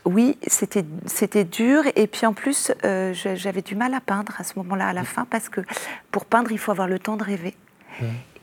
oui, 0.06 0.38
c'était 0.48 0.84
c'était 1.06 1.46
dur. 1.46 1.84
Et 1.96 2.08
puis 2.08 2.26
en 2.26 2.34
plus, 2.34 2.72
euh, 2.84 3.14
j'avais 3.14 3.62
du 3.62 3.76
mal 3.76 3.94
à 3.94 4.02
peindre 4.02 4.34
à 4.38 4.44
ce 4.44 4.54
moment-là, 4.58 4.90
à 4.90 4.94
la 4.94 5.04
fin, 5.04 5.26
parce 5.26 5.50
que 5.50 5.62
pour 6.12 6.26
peindre, 6.26 6.52
il 6.52 6.58
faut 6.58 6.72
avoir 6.72 6.88
le 6.88 7.00
temps 7.00 7.16
de 7.16 7.24
rêver. 7.24 7.56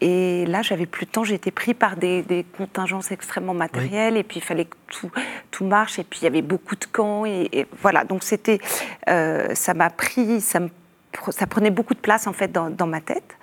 Et 0.00 0.47
là, 0.47 0.62
j'avais 0.62 0.87
plus 0.87 1.07
de 1.07 1.11
temps, 1.11 1.25
j'étais 1.25 1.50
pris 1.50 1.75
par 1.75 1.97
des, 1.97 2.23
des 2.23 2.47
contingences 2.57 3.11
extrêmement 3.11 3.52
matérielles, 3.52 4.16
et 4.16 4.23
puis 4.23 4.38
il 4.38 4.42
fallait 4.42 4.64
que 4.64 4.76
tout, 4.87 5.11
tout 5.50 5.64
marche, 5.64 5.99
et 5.99 6.04
puis 6.04 6.21
il 6.23 6.25
y 6.25 6.26
avait 6.28 6.40
beaucoup 6.40 6.76
de 6.76 6.85
camps, 6.87 7.26
et, 7.26 7.49
et 7.52 7.66
voilà. 7.83 8.04
Donc 8.04 8.23
c'était, 8.23 8.61
euh, 9.09 9.54
ça 9.54 9.75
m'a 9.75 9.90
pris, 9.90 10.40
ça 10.40 10.61
me 10.61 10.71
ça 11.31 11.47
prenait 11.47 11.71
beaucoup 11.71 11.95
de 11.95 11.99
place 11.99 12.26
en 12.26 12.33
fait 12.33 12.52
dans, 12.52 12.87
ma 12.87 13.00
tête. 13.00 13.37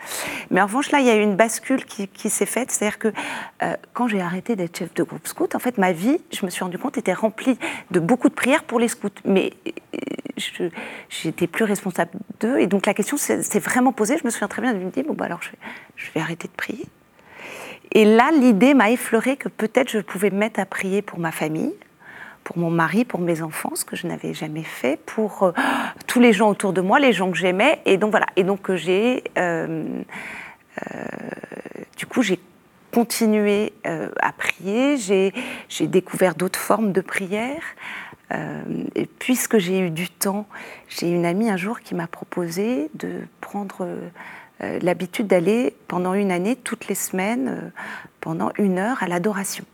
Mais 0.52 0.62
en 0.62 0.66
revanche, 0.66 0.92
là, 0.92 1.00
il 1.00 1.06
y 1.06 1.10
a 1.10 1.16
eu 1.16 1.22
une 1.22 1.36
bascule 1.36 1.86
qui, 1.86 2.30
s'est 2.30 2.46
faite. 2.46 2.72
C'est-à-dire 2.72 3.00
que 3.00 3.10
euh, 3.62 3.76
quand 3.94 4.08
j'ai 4.08 4.22
arrêté 4.22 4.56
d'être 4.56 4.78
chef 4.78 4.94
de 4.94 5.04
groupe 5.04 5.28
scout, 5.28 5.54
en 5.56 5.60
fait, 5.60 5.78
ma 5.78 5.92
vie, 5.92 6.20
je 6.32 6.46
me 6.46 6.50
suis 6.50 6.64
rendu 6.64 6.78
compte, 6.78 6.98
était 6.98 7.14
remplie 7.14 7.58
de 7.92 8.00
beaucoup 8.00 8.30
de 8.30 8.34
prières 8.34 8.64
pour 8.64 8.80
les 8.80 8.88
scouts. 8.88 9.10
Mais 9.26 9.54
euh, 10.60 10.70
j'étais 11.10 11.48
plus 11.48 11.66
responsable 11.66 12.12
d'eux. 12.40 12.60
Et 12.60 12.68
donc 12.68 12.86
la 12.86 12.94
question 12.94 13.18
s'est 13.18 13.60
vraiment 13.60 13.92
posée. 13.92 14.18
Je 14.18 14.26
me 14.26 14.30
souviens 14.30 14.48
très 14.48 14.62
bien 14.62 14.74
de 14.74 14.80
me 14.80 14.90
dire, 14.90 15.04
bon, 15.06 15.14
bah, 15.14 15.26
alors 15.26 15.42
je 15.42 15.52
vais, 15.52 15.58
je 15.96 16.12
vais 16.14 16.22
arrêter 16.22 16.48
de 16.48 16.54
prier. 16.54 16.86
Et 17.92 18.06
là, 18.06 18.32
l'idée 18.32 18.74
m'a 18.74 18.92
effleuré 18.92 19.38
que 19.38 19.50
peut-être 19.50 19.90
je 19.90 20.00
pouvais 20.00 20.30
me 20.30 20.38
mettre 20.38 20.60
à 20.60 20.66
prier 20.66 21.02
pour 21.02 21.20
ma 21.20 21.32
famille, 21.32 21.74
pour 22.48 22.58
mon 22.58 22.70
mari, 22.70 23.04
pour 23.04 23.20
mes 23.20 23.42
enfants, 23.42 23.76
ce 23.76 23.84
que 23.84 23.98
je 23.98 24.08
n'avais 24.08 24.34
jamais 24.34 24.64
fait, 24.64 24.98
pour 25.06 25.44
euh, 25.44 25.52
tous 26.08 26.22
les 26.22 26.32
gens 26.32 26.50
autour 26.50 26.72
de 26.72 26.80
moi, 26.80 26.98
les 26.98 27.12
gens 27.12 27.30
que 27.30 27.38
j'aimais. 27.38 27.82
Et 27.86 27.98
donc 27.98 28.12
voilà. 28.12 28.28
Et 28.38 28.46
donc 28.46 28.70
euh, 28.70 28.78
j'ai, 28.78 29.26
euh, 29.38 29.84
du 31.98 32.06
coup, 32.06 32.22
j'ai 32.22 32.40
continué 32.94 33.74
à 33.84 34.32
prier. 34.32 34.96
J'ai, 34.96 35.34
découvert 35.88 36.36
d'autres 36.36 36.60
formes 36.60 36.94
de 36.94 37.02
prière. 37.02 37.62
Et 38.96 39.06
puisque 39.20 39.58
j'ai 39.58 39.80
eu 39.80 39.90
du 39.90 40.10
temps, 40.10 40.48
j'ai 40.88 41.12
une 41.12 41.26
amie 41.26 41.50
un 41.50 41.58
jour 41.58 41.82
qui 41.82 41.96
m'a 41.96 42.08
proposé 42.08 42.90
de 42.96 43.20
prendre 43.42 43.88
l'habitude 44.60 45.28
d'aller 45.28 45.76
pendant 45.88 46.14
une 46.14 46.32
année, 46.32 46.56
toutes 46.56 46.88
les 46.88 46.96
semaines, 46.96 47.72
pendant 48.22 48.52
une 48.58 48.80
heure 48.80 49.04
à 49.04 49.08
l'adoration. 49.08 49.66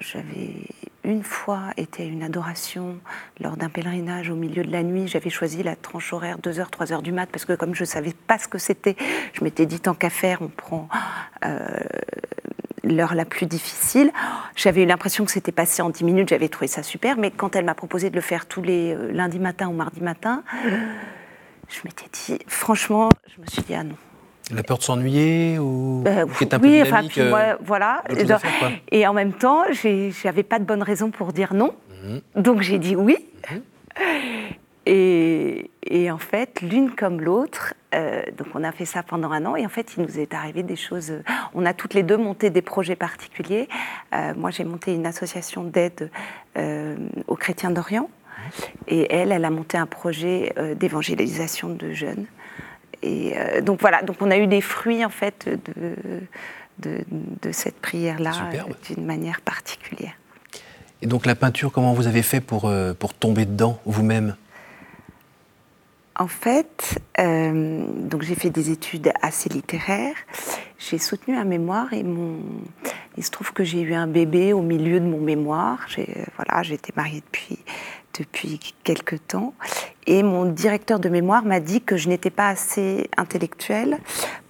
J'avais 0.00 0.66
une 1.04 1.22
fois 1.22 1.70
été 1.76 2.02
à 2.02 2.06
une 2.06 2.22
adoration 2.22 2.98
lors 3.40 3.56
d'un 3.56 3.68
pèlerinage 3.68 4.30
au 4.30 4.34
milieu 4.34 4.62
de 4.62 4.70
la 4.70 4.82
nuit. 4.82 5.08
J'avais 5.08 5.30
choisi 5.30 5.62
la 5.62 5.76
tranche 5.76 6.12
horaire 6.12 6.38
2h, 6.38 6.70
3h 6.70 7.02
du 7.02 7.12
mat 7.12 7.26
parce 7.30 7.44
que 7.44 7.54
comme 7.54 7.74
je 7.74 7.82
ne 7.82 7.86
savais 7.86 8.12
pas 8.26 8.38
ce 8.38 8.48
que 8.48 8.58
c'était, 8.58 8.96
je 9.32 9.42
m'étais 9.42 9.66
dit 9.66 9.80
tant 9.80 9.94
qu'à 9.94 10.10
faire, 10.10 10.42
on 10.42 10.48
prend 10.48 10.88
euh, 11.44 11.66
l'heure 12.84 13.14
la 13.14 13.24
plus 13.24 13.46
difficile. 13.46 14.12
J'avais 14.56 14.82
eu 14.82 14.86
l'impression 14.86 15.24
que 15.24 15.30
c'était 15.30 15.52
passé 15.52 15.82
en 15.82 15.90
10 15.90 16.04
minutes, 16.04 16.28
j'avais 16.28 16.48
trouvé 16.48 16.66
ça 16.66 16.82
super, 16.82 17.16
mais 17.16 17.30
quand 17.30 17.56
elle 17.56 17.64
m'a 17.64 17.74
proposé 17.74 18.10
de 18.10 18.14
le 18.14 18.20
faire 18.20 18.46
tous 18.46 18.62
les 18.62 18.94
euh, 18.94 19.12
lundis 19.12 19.38
matin 19.38 19.68
ou 19.68 19.72
mardi 19.72 20.00
matin, 20.00 20.42
je 21.68 21.80
m'étais 21.84 22.08
dit, 22.12 22.38
franchement, 22.46 23.08
je 23.26 23.40
me 23.40 23.46
suis 23.46 23.62
dit, 23.62 23.74
ah 23.74 23.84
non. 23.84 23.96
La 24.54 24.62
peur 24.62 24.78
de 24.78 24.82
s'ennuyer 24.82 25.58
ou 25.58 26.02
Euh, 26.06 26.26
qui 26.38 26.44
est 26.44 26.54
un 26.54 26.60
oui, 26.60 26.82
peu 26.82 26.88
enfin, 26.88 27.06
puis 27.08 27.20
euh, 27.20 27.54
voilà. 27.62 28.02
faire. 28.08 28.40
Et 28.90 29.06
en 29.06 29.12
même 29.12 29.32
temps, 29.32 29.62
j'avais 30.22 30.42
pas 30.42 30.58
de 30.58 30.64
bonne 30.64 30.82
raison 30.82 31.10
pour 31.10 31.32
dire 31.32 31.54
non. 31.54 31.74
Mhm. 32.04 32.42
Donc 32.42 32.60
j'ai 32.62 32.78
dit 32.78 32.96
oui. 32.96 33.16
Et, 34.86 35.70
et 35.84 36.10
en 36.10 36.18
fait, 36.18 36.62
l'une 36.62 36.90
comme 36.92 37.20
l'autre, 37.20 37.74
euh, 37.94 38.22
donc 38.36 38.48
on 38.54 38.64
a 38.64 38.72
fait 38.72 38.86
ça 38.86 39.02
pendant 39.02 39.30
un 39.30 39.44
an 39.44 39.54
et 39.54 39.64
en 39.66 39.68
fait, 39.68 39.94
il 39.96 40.02
nous 40.02 40.18
est 40.18 40.32
arrivé 40.34 40.62
des 40.62 40.74
choses. 40.76 41.10
euh, 41.10 41.22
On 41.54 41.66
a 41.66 41.74
toutes 41.74 41.94
les 41.94 42.02
deux 42.02 42.16
monté 42.16 42.50
des 42.50 42.62
projets 42.62 42.96
particuliers. 42.96 43.68
Euh, 44.14 44.32
moi, 44.36 44.50
j'ai 44.50 44.64
monté 44.64 44.94
une 44.94 45.06
association 45.06 45.62
d'aide 45.64 46.10
euh, 46.56 46.96
aux 47.28 47.36
chrétiens 47.36 47.70
d'Orient 47.70 48.08
et 48.88 49.06
elle, 49.14 49.32
elle 49.32 49.44
a 49.44 49.50
monté 49.50 49.76
un 49.76 49.86
projet 49.86 50.54
d'évangélisation 50.76 51.68
de 51.68 51.92
jeunes. 51.92 52.24
Et 53.02 53.32
euh, 53.36 53.60
donc 53.60 53.80
voilà, 53.80 54.02
donc 54.02 54.16
on 54.20 54.30
a 54.30 54.38
eu 54.38 54.46
des 54.46 54.60
fruits 54.60 55.04
en 55.04 55.10
fait 55.10 55.48
de, 55.48 55.96
de, 56.78 57.04
de 57.42 57.52
cette 57.52 57.80
prière-là 57.80 58.32
d'une 58.88 59.06
manière 59.06 59.40
particulière. 59.40 60.14
Et 61.02 61.06
donc 61.06 61.24
la 61.24 61.34
peinture, 61.34 61.72
comment 61.72 61.94
vous 61.94 62.06
avez 62.06 62.22
fait 62.22 62.40
pour, 62.40 62.66
euh, 62.66 62.92
pour 62.92 63.14
tomber 63.14 63.46
dedans 63.46 63.80
vous-même? 63.86 64.36
En 66.16 66.28
fait, 66.28 66.98
euh, 67.18 67.82
donc 67.96 68.20
j'ai 68.20 68.34
fait 68.34 68.50
des 68.50 68.70
études 68.70 69.10
assez 69.22 69.48
littéraires. 69.48 70.16
J'ai 70.78 70.98
soutenu 70.98 71.34
un 71.34 71.44
mémoire 71.44 71.94
et 71.94 72.02
mon, 72.02 72.40
il 73.16 73.24
se 73.24 73.30
trouve 73.30 73.54
que 73.54 73.64
j'ai 73.64 73.80
eu 73.80 73.94
un 73.94 74.06
bébé 74.06 74.52
au 74.52 74.60
milieu 74.60 75.00
de 75.00 75.06
mon 75.06 75.20
mémoire. 75.20 75.78
J'ai, 75.88 76.06
voilà, 76.36 76.62
j'étais 76.62 76.92
mariée 76.94 77.22
depuis 77.32 77.58
depuis 78.18 78.60
quelques 78.84 79.26
temps 79.26 79.54
et 80.06 80.22
mon 80.22 80.44
directeur 80.44 80.98
de 80.98 81.08
mémoire 81.08 81.44
m'a 81.44 81.60
dit 81.60 81.80
que 81.80 81.96
je 81.96 82.08
n'étais 82.08 82.30
pas 82.30 82.48
assez 82.48 83.08
intellectuelle 83.16 83.98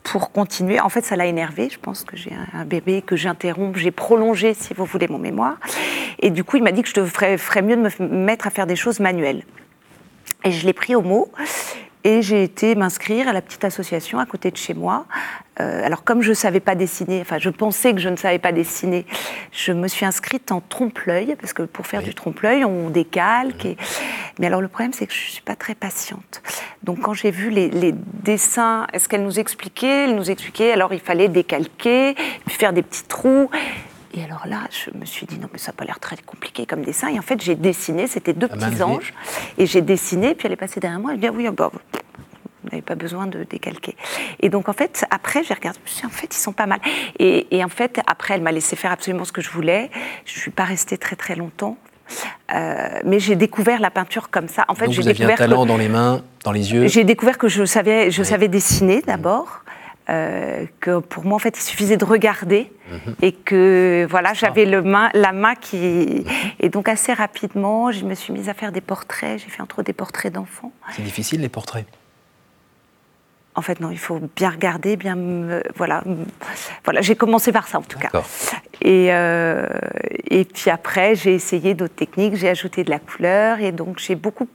pour 0.03 0.33
continuer. 0.33 0.81
En 0.81 0.89
fait, 0.89 1.05
ça 1.05 1.17
l'a 1.17 1.27
énervé. 1.27 1.69
Je 1.71 1.79
pense 1.79 2.03
que 2.05 2.17
j'ai 2.17 2.33
un, 2.55 2.65
bébé 2.65 3.03
que 3.03 3.17
j'interromps, 3.17 3.79
j'ai 3.79 3.91
prolongé, 3.91 4.55
si 4.55 4.73
vous 4.75 4.85
voulez, 4.85 5.09
mon 5.09 5.19
mémoire. 5.19 5.59
Et 6.19 6.31
du 6.31 6.45
coup, 6.45 6.57
il 6.57 6.63
m'a 6.63 6.73
dit 6.73 6.83
que 6.83 6.89
je 6.89 6.95
devrais, 6.95 7.37
ferais 7.37 7.63
mieux 7.63 7.77
de 7.77 7.83
me 7.83 8.09
mettre 8.09 8.47
à 8.47 8.51
faire 8.51 8.67
des 8.67 8.77
choses 8.77 9.01
manuelles. 9.01 9.45
Et 10.45 10.53
je 10.53 10.65
l'ai 10.67 10.73
pris 10.73 10.95
au 10.95 11.03
mot. 11.03 11.31
Et 12.03 12.23
j'ai 12.23 12.43
été 12.43 12.75
m'inscrire 12.75 13.29
à 13.29 13.33
la 13.33 13.43
petite 13.43 13.65
association 13.65 14.19
à 14.19 14.27
côté 14.27 14.51
de 14.51 14.57
chez 14.57 14.73
moi. 14.73 15.05
Euh, 15.61 15.85
alors 15.85 16.03
comme 16.03 16.23
je 16.23 16.31
ne 16.31 16.35
savais 16.35 16.61
pas 16.61 16.75
dessiner, 16.75 17.21
enfin 17.21 17.39
je 17.39 17.51
pensais 17.51 17.93
que 17.93 18.01
je 18.01 18.09
ne 18.09 18.17
savais 18.17 18.39
pas 18.39 18.53
dessiner, 18.53 19.05
je 19.53 19.73
me 19.73 19.87
suis 19.87 20.07
inscrite 20.07 20.53
en 20.53 20.63
trompe-l'œil, 20.63 21.37
parce 21.39 21.53
que 21.53 21.63
pour 21.63 21.87
faire 21.87 22.01
Oui. 22.01 22.07
du 22.07 22.15
trompe-l'œil, 22.15 22.65
on 22.65 22.89
décalque. 22.89 23.67
Et... 23.67 23.77
Mais 24.39 24.47
alors 24.47 24.63
le 24.63 24.69
problème, 24.69 24.95
c'est 24.95 25.07
que 25.07 25.13
je 25.13 25.27
ne 25.27 25.31
suis 25.33 25.43
pas 25.43 25.57
très 25.57 25.75
patiente. 25.75 26.41
Donc 26.83 27.01
quand 27.01 27.13
j'ai 27.13 27.31
vu 27.31 27.51
les, 27.51 27.69
les 27.69 27.93
dessins, 27.93 28.87
est-ce 28.95 29.07
qu'elle 29.07 29.25
nous 29.25 29.39
expliquait? 29.39 30.05
Elle 30.05 30.17
nous 30.17 30.31
expliquait, 30.31 30.73
alors 30.73 30.95
il 30.95 31.01
fallait 31.01 31.29
décalquer, 31.29 32.15
puis 32.47 32.57
faire 32.57 32.73
des 32.73 32.83
petits 32.83 33.05
trous. 33.05 33.51
Et 34.13 34.25
alors 34.25 34.43
là, 34.47 34.63
je 34.71 34.97
me 34.99 35.05
suis 35.05 35.27
dit, 35.27 35.39
non, 35.39 35.49
mais 35.53 35.59
ça 35.59 35.69
n'a 35.71 35.77
pas 35.77 35.85
l'air 35.85 36.01
très 36.01 36.17
compliqué 36.17 36.67
comme 36.67 36.83
dessin. 36.83 37.09
Et 37.09 37.19
en 37.19 37.23
fait, 37.23 37.41
j'ai 37.43 37.55
dessiné, 37.55 38.07
c'était 38.09 38.33
deux 38.33 38.49
petits 38.49 38.83
anges. 38.83 39.15
Et 39.57 39.67
j'ai 39.67 39.83
dessiné, 39.83 40.35
puis 40.35 40.47
elle 40.47 40.53
est 40.53 40.57
passée 40.57 40.81
derrière 40.81 40.99
moi, 40.99 41.13
elle 41.15 41.21
dit, 41.21 41.29
ah 41.29 41.33
oui, 41.33 41.47
ah 41.47 41.53
bah, 41.53 41.71
vous 41.73 41.79
n'avez 42.71 42.83
pas 42.83 42.97
besoin 42.97 43.27
de 43.27 43.45
décalquer. 43.45 43.97
Et 44.41 44.49
donc, 44.49 44.69
en 44.69 44.73
fait, 44.73 45.05
après, 45.11 45.45
j'ai 45.45 45.55
regardé, 45.55 45.79
je 45.85 45.91
me 45.91 45.95
suis 45.95 46.01
dit, 46.01 46.07
en 46.07 46.11
fait, 46.11 46.35
ils 46.35 46.39
sont 46.41 46.53
pas 46.53 46.67
mal. 46.67 46.81
Et, 47.21 47.57
et 47.57 47.63
en 47.65 47.69
fait, 47.69 48.01
après, 48.09 48.35
elle 48.35 48.43
m'a 48.43 48.53
laissé 48.53 48.75
faire 48.75 48.91
absolument 48.91 49.25
ce 49.25 49.33
que 49.33 49.41
je 49.41 49.51
voulais. 49.51 49.91
Je 50.25 50.35
ne 50.37 50.41
suis 50.41 50.51
pas 50.51 50.65
restée 50.65 50.99
très, 50.99 51.15
très 51.15 51.37
longtemps. 51.37 51.77
Euh, 52.53 52.89
mais 53.05 53.21
j'ai 53.21 53.37
découvert 53.37 53.79
la 53.79 53.93
peinture 53.93 54.31
comme 54.31 54.49
ça. 54.49 54.65
En 54.67 54.75
fait, 54.75 54.91
j'ai 54.91 54.99
aviez 54.99 55.11
un 55.11 55.13
découvert 55.13 55.37
que- 55.37 55.43
talent 55.45 55.65
dans 55.67 55.77
les 55.77 55.89
mains, 55.89 56.25
dans 56.45 56.51
les 56.51 56.73
yeux. 56.73 56.89
j'ai 56.89 57.05
découvert 57.05 57.39
que 57.39 57.47
je 57.47 57.65
savais, 57.65 58.11
je 58.11 58.23
Oui. 58.23 58.27
savais 58.29 58.49
dessiner 58.49 59.01
d'abord. 59.03 59.61
Euh, 60.11 60.67
que 60.81 60.99
pour 60.99 61.25
moi, 61.25 61.37
en 61.37 61.39
fait, 61.39 61.57
il 61.59 61.63
suffisait 61.63 61.97
de 61.97 62.05
regarder 62.05 62.73
Mhm. 62.91 63.15
et 63.23 63.33
que 63.33 64.07
voilà, 64.11 64.33
j'avais 64.35 64.65
le 64.67 64.83
main, 64.83 65.11
la 65.15 65.33
main 65.33 65.55
qui. 65.55 66.25
Et 66.59 66.69
donc, 66.69 66.89
assez 66.89 67.13
rapidement, 67.13 67.93
je 67.93 68.05
me 68.05 68.15
suis 68.15 68.33
mise 68.33 68.49
à 68.49 68.55
faire 68.55 68.73
des 68.73 68.81
portraits. 68.81 69.39
J'ai 69.39 69.49
fait 69.49 69.63
entre 69.63 69.79
autres 69.79 69.87
des 69.87 69.93
portraits 69.93 70.33
d'enfants. 70.33 70.73
C'est 70.97 71.03
difficile 71.03 71.41
les 71.41 71.49
portraits? 71.49 71.87
En 73.57 73.63
fait, 73.63 73.81
non, 73.81 73.91
il 73.91 73.99
faut 73.99 74.21
bien 74.37 74.49
regarder, 74.51 74.97
bien. 74.97 75.17
me- 75.17 75.63
voilà, 75.77 76.05
voilà 76.85 77.01
j'ai 77.03 77.17
commencé 77.17 77.51
par 77.51 77.67
ça 77.67 77.79
en 77.79 77.83
tout 77.83 77.99
cas. 77.99 78.09
Et, 78.81 79.09
euh, 79.11 79.67
et 80.31 80.45
puis 80.45 80.71
après, 80.71 81.17
j'ai 81.17 81.35
essayé 81.35 81.75
d'autres 81.75 81.97
techniques, 81.97 82.37
j'ai 82.37 82.49
ajouté 82.49 82.85
de 82.85 82.91
la 82.91 83.01
couleur 83.01 83.59
et 83.59 83.73
donc 83.73 83.99
j'ai 83.99 84.15
beaucoup, 84.15 84.49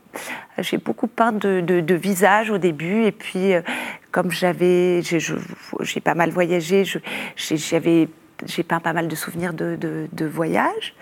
j'ai 0.58 0.78
beaucoup 0.78 1.08
peint 1.08 1.32
de, 1.32 1.60
de, 1.60 1.80
de 1.80 1.94
visages 1.94 2.50
au 2.50 2.56
début. 2.58 3.04
Et 3.04 3.12
puis, 3.12 3.52
euh, 3.52 3.60
comme 4.12 4.30
j'avais, 4.30 5.02
j'ai 5.02 6.00
pas 6.00 6.14
mal 6.14 6.30
voyagé, 6.30 6.84
j'ai- 6.84 7.56
j'avais, 7.58 8.08
j'ai 8.46 8.62
peint 8.62 8.80
pas 8.80 8.94
mal 8.94 9.08
de 9.08 9.14
souvenirs 9.14 9.52
de, 9.52 9.76
de, 9.76 10.08
de 10.10 10.24
voyage. 10.24 10.94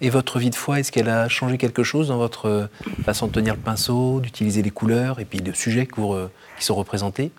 Et 0.00 0.10
votre 0.10 0.38
vie 0.38 0.50
de 0.50 0.54
foi, 0.54 0.78
est-ce 0.78 0.92
qu'elle 0.92 1.08
a 1.08 1.28
changé 1.28 1.58
quelque 1.58 1.82
chose 1.82 2.08
dans 2.08 2.18
votre 2.18 2.46
euh, 2.46 2.66
façon 3.04 3.26
de 3.26 3.32
tenir 3.32 3.54
le 3.54 3.60
pinceau, 3.60 4.20
d'utiliser 4.20 4.62
les 4.62 4.70
couleurs 4.70 5.18
et 5.18 5.24
puis 5.24 5.38
les 5.40 5.54
sujets 5.54 5.86
que 5.86 5.96
vous, 6.00 6.14
qui 6.58 6.64
sont 6.64 6.74
représentés 6.74 7.30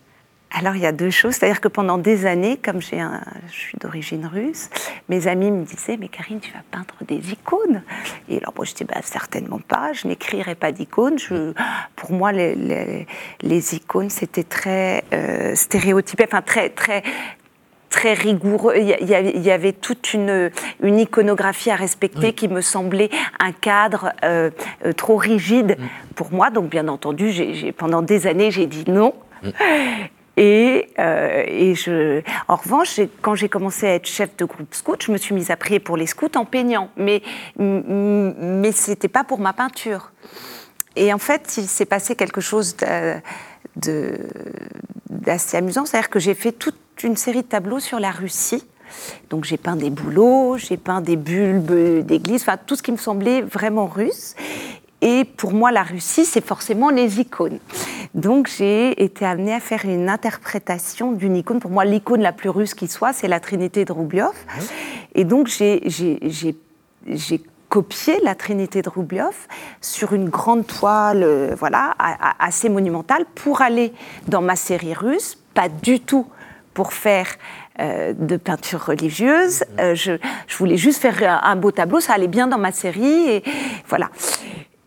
Alors 0.52 0.76
il 0.76 0.82
y 0.82 0.86
a 0.86 0.92
deux 0.92 1.12
choses, 1.12 1.36
c'est-à-dire 1.36 1.62
que 1.62 1.68
pendant 1.68 1.98
des 1.98 2.26
années, 2.26 2.58
comme 2.58 2.82
j'ai 2.82 3.04
je 3.48 3.54
suis 3.54 3.78
d'origine 3.78 4.26
russe, 4.26 4.70
mes 5.08 5.28
amis 5.28 5.52
me 5.52 5.64
disaient 5.64 5.98
mais 5.98 6.08
Karine 6.08 6.40
tu 6.40 6.52
vas 6.52 6.64
peindre 6.72 6.96
des 7.08 7.32
icônes. 7.32 7.84
Et 8.30 8.38
alors 8.38 8.54
moi 8.56 8.66
je 8.66 8.72
disais 8.72 8.86
bah, 8.86 9.02
certainement 9.04 9.60
pas, 9.60 9.94
je 9.94 10.08
n'écrirai 10.08 10.56
pas 10.56 10.72
d'icônes. 10.72 11.18
Pour 11.96 12.12
moi 12.12 12.32
les 12.32 13.76
icônes 13.76 14.10
c'était 14.10 14.44
très 14.44 15.04
euh, 15.14 15.56
stéréotypé, 15.56 16.26
enfin 16.28 16.42
très 16.42 16.70
très 16.70 17.04
très 18.00 18.14
rigoureux. 18.14 18.76
Il 18.78 18.88
y, 18.88 19.52
avait, 19.52 19.74
toute 19.74 20.14
une, 20.14 20.52
une 20.82 21.00
iconographie 21.00 21.70
à 21.70 21.76
respecter 21.76 22.28
Oui. 22.28 22.34
qui 22.34 22.48
me 22.48 22.62
semblait 22.62 23.10
un 23.40 23.52
cadre 23.52 24.14
euh, 24.24 24.52
euh, 24.86 24.94
trop 24.94 25.18
rigide 25.18 25.78
pour 26.16 26.32
moi. 26.32 26.50
Donc, 26.50 26.70
bien 26.70 26.88
entendu, 26.88 27.74
pendant 27.78 28.02
des 28.02 28.26
années, 28.26 28.52
j'ai 28.52 28.68
dit 28.68 28.86
non. 28.88 29.14
Et, 30.42 30.88
euh, 31.00 31.44
et 31.48 31.76
je, 31.76 32.22
en 32.48 32.56
revanche, 32.56 33.02
quand 33.22 33.36
j'ai 33.36 33.50
commencé 33.50 33.86
à 33.86 33.96
être 33.96 34.08
chef 34.08 34.38
de 34.38 34.46
groupe 34.46 34.74
scout, 34.74 35.04
je 35.04 35.12
me 35.12 35.18
suis 35.18 35.36
mise 35.36 35.52
à 35.52 35.58
prier 35.58 35.82
pour 35.82 35.98
les 35.98 36.08
scouts 36.08 36.38
en 36.38 36.46
peignant. 36.46 36.92
Mais, 36.96 37.22
mais 37.58 38.72
ce 38.72 38.92
n'était 38.92 39.10
pas 39.10 39.26
pour 39.26 39.40
ma 39.40 39.52
peinture. 39.52 40.14
Et 40.96 41.12
en 41.12 41.18
fait, 41.18 41.58
il 41.58 41.68
s'est 41.68 41.84
passé 41.84 42.16
quelque 42.16 42.40
chose 42.40 42.78
d'assez 43.76 45.58
amusant. 45.58 45.86
C'est-à-dire 45.86 46.10
que 46.10 46.20
j'ai 46.20 46.36
fait 46.36 46.54
toute 46.54 46.80
une 47.04 47.18
série 47.18 47.42
de 47.42 47.48
tableaux 47.48 47.80
sur 47.80 48.00
la 48.00 48.12
Russie. 48.12 48.64
Donc 49.30 49.46
j'ai 49.46 49.58
peint 49.58 49.76
des 49.76 49.90
bouleaux, 49.90 50.58
j'ai 50.58 50.78
peint 50.78 51.02
des 51.02 51.16
bulbes 51.16 52.04
d'église, 52.06 52.42
enfin 52.42 52.58
tout 52.58 52.76
ce 52.76 52.82
qui 52.84 52.92
me 52.92 52.98
semblait 52.98 53.42
vraiment 53.42 53.86
russe. 53.86 54.36
Et 55.02 55.24
pour 55.24 55.54
moi, 55.54 55.72
la 55.72 55.84
Russie, 55.84 56.26
c'est 56.26 56.44
forcément 56.44 56.90
les 56.90 57.22
icônes. 57.22 57.60
Donc 58.16 58.50
j'ai 58.50 59.02
été 59.02 59.26
amenée 59.26 59.54
à 59.54 59.60
faire 59.62 59.86
une 59.86 60.10
interprétation 60.10 61.14
d'une 61.14 61.38
icône. 61.38 61.60
Pour 61.60 61.72
moi, 61.72 61.86
l'icône 61.86 62.22
la 62.22 62.34
plus 62.34 62.50
russe 62.50 62.74
qui 62.74 62.88
soit, 62.88 63.14
c'est 63.14 63.28
la 63.30 63.40
Trinité 63.40 63.86
de 63.86 63.94
Roubliov. 63.94 64.34
Et 65.16 65.24
donc 65.24 65.48
j'ai- 65.48 66.58
copié 67.70 68.20
la 68.24 68.34
Trinité 68.34 68.82
de 68.82 68.90
Roubliov 68.90 69.36
sur 69.80 70.14
une 70.14 70.28
grande 70.28 70.66
toile, 70.66 71.22
euh, 71.22 71.56
voilà, 71.56 71.96
assez 72.40 72.68
monumentale, 72.68 73.26
pour 73.36 73.62
aller 73.62 73.94
dans 74.28 74.42
ma 74.42 74.56
série 74.56 74.96
russe, 74.96 75.38
pas 75.54 75.70
du 75.70 76.00
tout 76.00 76.26
pour 76.80 76.94
faire 76.94 77.28
euh, 77.82 78.14
de 78.18 78.38
peinture 78.38 78.86
religieuse. 78.86 79.66
Euh, 79.82 79.96
je, 79.96 80.14
voulais 80.58 80.78
juste 80.78 81.02
faire 81.02 81.22
un, 81.44 81.52
un 81.52 81.58
beau 81.58 81.72
tableau, 81.72 82.00
ça 82.00 82.14
allait 82.14 82.30
bien 82.30 82.48
dans 82.48 82.58
ma 82.58 82.72
série, 82.72 83.30
et 83.30 83.44
voilà. 83.90 84.10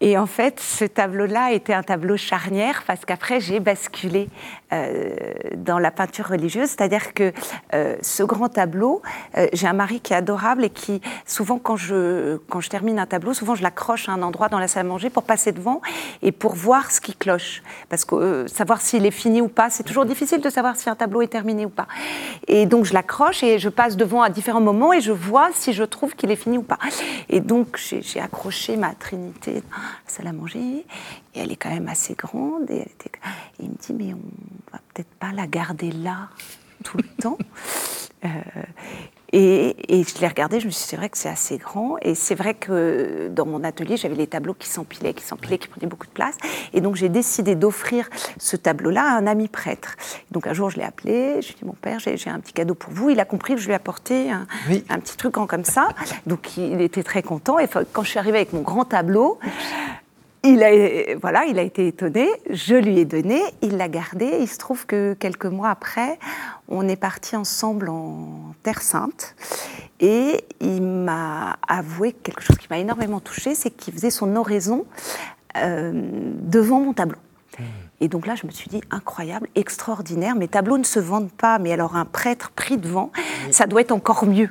Et 0.04 0.18
en 0.18 0.26
fait, 0.26 0.58
ce 0.58 0.84
tableau-là 0.84 1.52
était 1.52 1.74
un 1.74 1.84
tableau 1.84 2.16
charnière 2.16 2.82
parce 2.88 3.04
qu'après, 3.04 3.38
j'ai 3.38 3.60
basculé 3.60 4.28
euh, 4.72 5.14
dans 5.54 5.78
la 5.78 5.92
peinture 5.92 6.26
religieuse. 6.26 6.70
C'est-à-dire 6.70 7.14
que 7.14 7.32
euh, 7.72 7.94
ce 8.02 8.24
grand 8.24 8.48
tableau, 8.48 9.00
euh, 9.38 9.46
j'ai 9.52 9.68
un 9.68 9.72
mari 9.72 10.00
qui 10.00 10.12
est 10.12 10.16
adorable 10.16 10.64
et 10.64 10.70
qui, 10.70 11.00
souvent, 11.24 11.60
quand 11.60 11.76
je, 11.76 12.38
quand 12.48 12.58
je 12.58 12.68
termine 12.68 12.98
un 12.98 13.06
tableau, 13.06 13.32
souvent, 13.32 13.54
je 13.54 13.62
l'accroche 13.62 14.08
à 14.08 14.12
un 14.12 14.22
endroit 14.22 14.48
dans 14.48 14.58
la 14.58 14.66
salle 14.66 14.86
à 14.86 14.88
manger 14.88 15.08
pour 15.08 15.22
passer 15.22 15.52
devant 15.52 15.80
et 16.20 16.32
pour 16.32 16.56
voir 16.56 16.90
ce 16.90 17.00
qui 17.00 17.14
cloche. 17.14 17.62
Parce 17.88 18.04
que 18.04 18.16
euh, 18.16 18.46
savoir 18.48 18.80
s'il 18.80 19.06
est 19.06 19.12
fini 19.12 19.40
ou 19.40 19.46
pas, 19.46 19.70
c'est 19.70 19.84
toujours 19.84 20.04
difficile 20.04 20.40
de 20.40 20.50
savoir 20.50 20.74
si 20.74 20.90
un 20.90 20.96
tableau 20.96 21.22
est 21.22 21.28
terminé 21.28 21.64
ou 21.64 21.70
pas. 21.70 21.86
Et 22.48 22.66
donc, 22.66 22.86
je 22.86 22.92
l'accroche 22.92 23.44
et 23.44 23.60
je 23.60 23.68
passe 23.68 23.96
devant 23.96 24.22
à 24.22 24.30
différents 24.30 24.60
moments 24.60 24.92
et 24.92 25.00
je 25.00 25.12
vois 25.12 25.50
si 25.54 25.72
je 25.72 25.84
trouve 25.84 26.16
qu'il 26.16 26.32
est 26.32 26.36
fini 26.36 26.58
ou 26.58 26.62
pas. 26.62 26.80
Et 27.28 27.38
donc, 27.38 27.78
j'ai 27.78 28.20
accroché 28.20 28.76
ma 28.76 28.94
Trinité 28.94 29.62
salle 30.06 30.26
à 30.26 30.32
manger 30.32 30.86
et 31.34 31.40
elle 31.40 31.52
est 31.52 31.56
quand 31.56 31.70
même 31.70 31.88
assez 31.88 32.14
grande. 32.14 32.70
Et, 32.70 32.78
elle 32.78 32.82
était... 32.82 33.12
il 33.60 33.70
me 33.70 33.74
dit, 33.74 33.92
mais 33.92 34.14
on 34.14 34.72
va 34.72 34.80
peut-être 34.92 35.12
pas 35.14 35.32
la 35.32 35.46
garder 35.46 35.92
là 35.92 36.28
tout 36.84 36.98
le 36.98 37.04
temps. 37.22 37.38
Euh, 38.24 38.28
Et, 39.34 39.74
je 39.88 40.20
l'ai 40.20 40.28
regardé, 40.28 40.60
je 40.60 40.66
me 40.66 40.70
suis 40.70 40.82
dit, 40.82 40.88
c'est 40.88 40.96
vrai 40.96 41.08
que 41.08 41.16
c'est 41.16 41.28
assez 41.28 41.56
grand. 41.56 41.96
Et 42.02 42.14
c'est 42.14 42.34
vrai 42.34 42.54
que 42.54 43.28
dans 43.28 43.46
mon 43.46 43.64
atelier, 43.64 43.96
j'avais 43.96 44.14
les 44.14 44.26
tableaux 44.26 44.54
qui 44.54 44.68
s'empilaient, 44.68 45.14
qui 45.14 45.24
s'empilaient, 45.24 45.58
qui 45.58 45.68
prenaient 45.68 45.86
beaucoup 45.86 46.06
de 46.06 46.12
place. 46.12 46.36
Et 46.74 46.80
donc 46.80 46.96
j'ai 46.96 47.08
décidé 47.08 47.54
d'offrir 47.54 48.10
ce 48.38 48.56
tableau-là 48.56 49.02
à 49.02 49.16
un 49.16 49.26
ami 49.26 49.48
prêtre. 49.48 49.96
Donc 50.30 50.46
un 50.46 50.52
jour, 50.52 50.70
je 50.70 50.76
l'ai 50.76 50.84
appelé, 50.84 51.40
je 51.40 51.48
lui 51.48 51.54
ai 51.54 51.58
dit, 51.60 51.64
mon 51.64 51.72
père, 51.72 51.98
j'ai 51.98 52.28
un 52.28 52.40
petit 52.40 52.52
cadeau 52.52 52.74
pour 52.74 52.92
vous. 52.92 53.10
Il 53.10 53.20
a 53.20 53.24
compris 53.24 53.54
que 53.54 53.60
je 53.60 53.66
lui 53.66 53.72
ai 53.72 53.76
apporté 53.76 54.30
un, 54.30 54.46
un 54.90 54.98
petit 54.98 55.16
truc 55.16 55.38
en 55.38 55.46
comme 55.46 55.64
ça. 55.64 55.88
Donc 56.26 56.56
il 56.58 56.80
était 56.82 57.02
très 57.02 57.22
content. 57.22 57.58
Et 57.58 57.68
quand 57.92 58.02
je 58.02 58.10
suis 58.10 58.18
arrivée 58.18 58.38
avec 58.38 58.52
mon 58.52 58.62
grand 58.62 58.84
tableau, 58.84 59.38
il 60.44 60.62
a, 60.62 61.16
voilà, 61.20 61.44
il 61.44 61.58
a 61.58 61.62
été 61.62 61.86
étonné, 61.86 62.28
je 62.50 62.74
lui 62.74 62.98
ai 62.98 63.04
donné, 63.04 63.40
il 63.60 63.76
l'a 63.76 63.88
gardé. 63.88 64.38
Il 64.40 64.48
se 64.48 64.58
trouve 64.58 64.86
que 64.86 65.14
quelques 65.14 65.46
mois 65.46 65.70
après, 65.70 66.18
on 66.68 66.88
est 66.88 66.96
parti 66.96 67.36
ensemble 67.36 67.88
en 67.88 68.54
Terre 68.62 68.82
Sainte 68.82 69.36
et 70.00 70.44
il 70.60 70.82
m'a 70.82 71.58
avoué 71.68 72.12
quelque 72.12 72.42
chose 72.42 72.56
qui 72.58 72.66
m'a 72.70 72.78
énormément 72.78 73.20
touchée, 73.20 73.54
c'est 73.54 73.70
qu'il 73.70 73.94
faisait 73.94 74.10
son 74.10 74.34
oraison 74.34 74.84
euh, 75.56 75.92
devant 76.42 76.80
mon 76.80 76.92
tableau. 76.92 77.18
Et 78.00 78.08
donc 78.08 78.26
là, 78.26 78.34
je 78.34 78.46
me 78.46 78.50
suis 78.50 78.68
dit, 78.68 78.80
incroyable, 78.90 79.46
extraordinaire. 79.54 80.34
Mes 80.34 80.48
tableaux 80.48 80.78
ne 80.78 80.84
se 80.84 80.98
vendent 80.98 81.30
pas, 81.30 81.60
mais 81.60 81.72
alors 81.72 81.94
un 81.94 82.04
prêtre 82.04 82.50
pris 82.50 82.76
devant, 82.76 83.12
ça 83.52 83.66
doit 83.66 83.82
être 83.82 83.92
encore 83.92 84.26
mieux. 84.26 84.50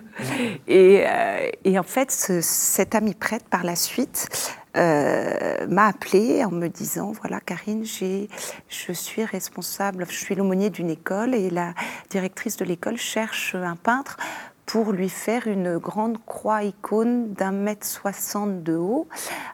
Et, 0.69 1.03
euh, 1.05 1.49
et, 1.65 1.77
en 1.77 1.83
fait, 1.83 2.11
cet 2.11 2.95
ami 2.95 3.13
prêtre, 3.13 3.43
par 3.49 3.65
la 3.65 3.75
suite, 3.75 4.29
euh, 4.77 5.67
m'a 5.67 5.87
appelé 5.87 6.45
en 6.45 6.51
me 6.51 6.67
disant 6.67 7.11
voilà 7.11 7.39
Karine 7.41 7.83
je 7.85 8.93
suis 8.93 9.25
responsable 9.25 10.05
je 10.09 10.15
suis 10.15 10.33
l'aumônier 10.33 10.69
d'une 10.69 10.89
école 10.89 11.35
et 11.35 11.49
la 11.49 11.73
directrice 12.09 12.55
de 12.55 12.63
l'école 12.63 12.97
cherche 12.97 13.55
un 13.55 13.75
peintre 13.75 14.17
pour 14.65 14.93
lui 14.93 15.09
faire 15.09 15.47
une 15.47 15.77
grande 15.77 16.23
croix 16.25 16.63
icône 16.63 17.33
d'un 17.33 17.51
mètre 17.51 17.85
soixante 17.85 18.63
de 18.63 18.75
haut 18.75 19.09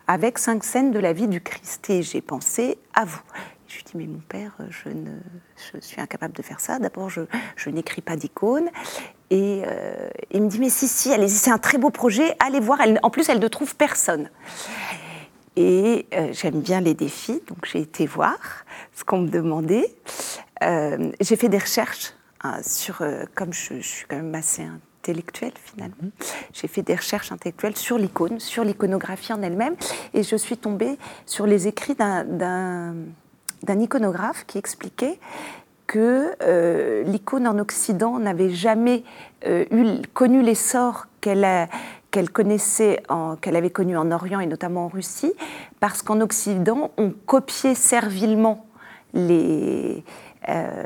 avec 0.06 0.38
cinq 0.38 0.64
scènes 0.64 0.92
de 0.92 1.00
la 1.00 1.14
vie 1.14 1.28
du 1.28 1.42
Christ 1.42 1.90
et 1.90 2.04
j'ai 2.04 2.22
pensé 2.22 2.78
à 2.94 3.06
vous 3.06 3.22
je 3.68 3.76
lui 3.76 3.84
dis 3.84 3.98
mais 3.98 4.08
mon 4.08 4.20
père, 4.20 4.54
je, 4.70 4.90
ne, 4.90 5.12
je 5.74 5.80
suis 5.82 6.00
incapable 6.00 6.34
de 6.34 6.42
faire 6.42 6.60
ça. 6.60 6.80
D'abord, 6.80 7.10
je, 7.10 7.22
je 7.56 7.70
n'écris 7.70 8.02
pas 8.02 8.16
d'icône. 8.16 8.70
Et 9.30 9.64
euh, 9.68 10.10
il 10.32 10.42
me 10.44 10.48
dit 10.48 10.60
mais 10.60 10.70
si, 10.70 10.88
si, 10.88 11.12
allez 11.14 11.28
c'est 11.28 11.52
un 11.52 11.58
très 11.58 11.78
beau 11.78 11.90
projet, 11.90 12.36
allez 12.40 12.62
voir. 12.62 12.80
En 13.04 13.10
plus, 13.10 13.28
elle 13.30 13.40
ne 13.40 13.48
trouve 13.48 13.76
personne. 13.76 14.30
Et 15.58 16.06
euh, 16.14 16.30
j'aime 16.34 16.62
bien 16.62 16.80
les 16.82 16.94
défis, 16.94 17.42
donc 17.48 17.66
j'ai 17.66 17.80
été 17.80 18.06
voir 18.06 18.38
ce 18.94 19.04
qu'on 19.04 19.22
me 19.22 19.28
demandait. 19.28 19.96
Euh, 20.64 21.12
j'ai 21.20 21.36
fait 21.36 21.50
des 21.50 21.58
recherches 21.58 22.14
hein, 22.44 22.62
sur, 22.62 23.02
euh, 23.02 23.24
comme 23.34 23.52
je, 23.52 23.82
suis 23.82 24.06
quand 24.08 24.18
même 24.18 24.36
assez 24.36 24.62
intellectuelle 24.62 25.54
finalement, 25.56 25.96
mhm. 26.00 26.12
j'ai 26.54 26.68
fait 26.68 26.84
des 26.84 26.94
recherches 26.94 27.32
intellectuelles 27.32 27.76
sur 27.76 27.98
l'icône, 27.98 28.40
sur 28.40 28.64
l'iconographie 28.64 29.34
en 29.34 29.42
elle-même, 29.42 29.76
et 30.14 30.22
je 30.22 30.36
suis 30.36 30.58
tombée 30.58 31.00
sur 31.26 31.48
les 31.48 31.68
écrits 31.68 31.96
d'un 31.96 32.94
iconographe 33.68 34.46
qui 34.46 34.60
expliquait 34.60 35.20
que 35.88 37.04
l'icône 37.06 37.48
en 37.48 37.58
Occident 37.58 38.20
n'avait 38.20 38.50
jamais 38.50 39.06
eu, 39.48 40.02
connu 40.14 40.42
l'essor 40.42 41.08
qu'elle 41.22 41.46
a 41.46 41.70
qu'elle 42.12 42.30
connaissait, 42.30 43.04
qu'elle 43.42 43.56
avait 43.56 43.70
connu 43.70 43.98
en 43.98 44.12
Orient 44.12 44.40
et 44.40 44.46
notamment 44.46 44.86
en 44.86 44.88
Russie, 44.88 45.34
parce 45.80 46.02
qu'en 46.02 46.22
Occident, 46.22 46.92
on 46.98 47.12
copiait 47.12 47.76
servilement 47.76 48.66
les, 49.14 50.04
euh, 50.50 50.84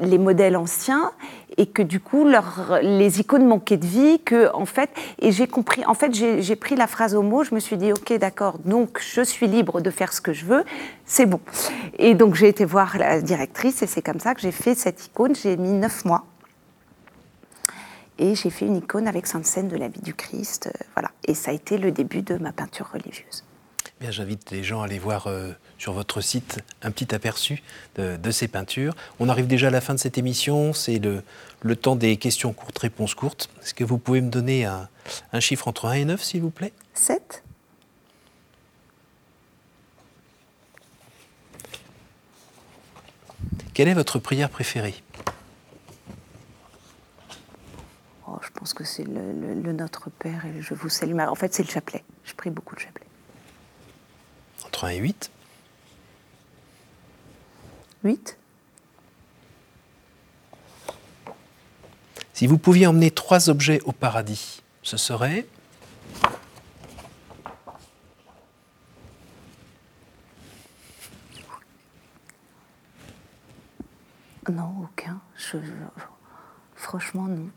les 0.00 0.18
modèles 0.18 0.56
anciens 0.56 1.10
et 1.56 1.66
que 1.66 1.82
du 1.82 1.98
coup 1.98 2.26
les 2.82 3.20
icônes 3.20 3.44
manquaient 3.44 3.76
de 3.76 3.86
vie 3.86 4.20
que 4.20 4.54
en 4.54 4.64
fait 4.64 4.90
et 5.18 5.32
j'ai 5.32 5.48
compris 5.48 5.84
en 5.86 5.94
fait 5.94 6.14
j'ai 6.14 6.56
pris 6.56 6.76
la 6.76 6.86
phrase 6.86 7.16
au 7.16 7.22
mot 7.22 7.42
je 7.42 7.54
me 7.54 7.60
suis 7.60 7.76
dit 7.76 7.92
ok 7.92 8.12
d'accord 8.18 8.58
donc 8.64 9.00
je 9.00 9.22
suis 9.22 9.48
libre 9.48 9.80
de 9.80 9.90
faire 9.90 10.12
ce 10.12 10.20
que 10.20 10.32
je 10.32 10.44
veux 10.44 10.64
c'est 11.04 11.26
bon. 11.26 11.40
Et 11.98 12.14
donc 12.14 12.36
j'ai 12.36 12.48
été 12.48 12.64
voir 12.64 12.96
la 12.96 13.20
directrice 13.20 13.82
et 13.82 13.86
c'est 13.86 14.02
comme 14.02 14.20
ça 14.20 14.34
que 14.34 14.40
j'ai 14.40 14.52
fait 14.52 14.76
cette 14.76 15.06
icône 15.06 15.34
j'ai 15.34 15.56
mis 15.56 15.72
neuf 15.72 16.04
mois 16.04 16.24
et 18.20 18.34
j'ai 18.34 18.50
fait 18.50 18.66
une 18.66 18.76
icône 18.76 19.08
avec 19.08 19.26
Sainte 19.26 19.46
Seine 19.46 19.68
de 19.68 19.76
la 19.76 19.88
vie 19.88 20.02
du 20.02 20.14
Christ. 20.14 20.68
Euh, 20.68 20.84
voilà. 20.94 21.10
Et 21.26 21.34
ça 21.34 21.50
a 21.50 21.54
été 21.54 21.78
le 21.78 21.90
début 21.90 22.22
de 22.22 22.36
ma 22.36 22.52
peinture 22.52 22.90
religieuse. 22.92 23.44
Bien, 23.98 24.10
j'invite 24.10 24.50
les 24.50 24.62
gens 24.62 24.82
à 24.82 24.84
aller 24.84 24.98
voir 24.98 25.26
euh, 25.26 25.52
sur 25.78 25.92
votre 25.94 26.20
site 26.20 26.58
un 26.82 26.90
petit 26.90 27.14
aperçu 27.14 27.62
de, 27.96 28.30
ces 28.30 28.48
peintures. 28.48 28.94
On 29.18 29.28
arrive 29.28 29.46
déjà 29.46 29.68
à 29.68 29.70
la 29.70 29.80
fin 29.80 29.94
de 29.94 29.98
cette 29.98 30.18
émission. 30.18 30.72
C'est 30.72 30.98
le, 30.98 31.22
le, 31.62 31.76
temps 31.76 31.96
des 31.96 32.16
questions 32.18 32.52
courtes, 32.52 32.78
réponses 32.78 33.14
courtes. 33.14 33.50
Est-ce 33.62 33.74
que 33.74 33.84
vous 33.84 33.98
pouvez 33.98 34.20
me 34.20 34.30
donner 34.30 34.64
un, 34.64 34.88
un 35.32 35.40
chiffre 35.40 35.66
entre 35.68 35.86
1 35.86 35.92
et 35.94 36.04
9, 36.04 36.22
s'il 36.22 36.42
vous 36.42 36.50
plaît? 36.50 36.72
7. 36.94 37.42
Quelle 43.74 43.88
est 43.88 43.94
votre 43.94 44.18
prière 44.18 44.50
préférée? 44.50 44.94
Je 48.42 48.50
pense 48.50 48.74
que 48.74 48.84
c'est 48.84 49.04
le, 49.04 49.72
Notre 49.72 50.10
Père 50.10 50.44
et 50.46 50.60
Je 50.60 50.74
vous 50.74 50.88
salue. 50.88 51.18
En 51.18 51.34
fait, 51.34 51.54
c'est 51.54 51.62
le 51.62 51.70
chapelet. 51.70 52.04
Je 52.24 52.34
prie 52.34 52.50
beaucoup 52.50 52.74
le 52.74 52.80
chapelet. 52.80 53.06
Entre 54.66 54.84
1 54.84 54.88
et 54.90 54.98
8 54.98 55.30
8 58.04 58.38
Si 62.32 62.46
vous 62.46 62.56
pouviez 62.56 62.86
emmener 62.86 63.10
trois 63.10 63.50
objets 63.50 63.80
au 63.84 63.92
paradis, 63.92 64.62
ce 64.82 64.96
serait? 64.96 65.46
Non, 74.50 74.74
aucun. 74.84 75.20
Franchement, 76.74 77.26
non. 77.26 77.50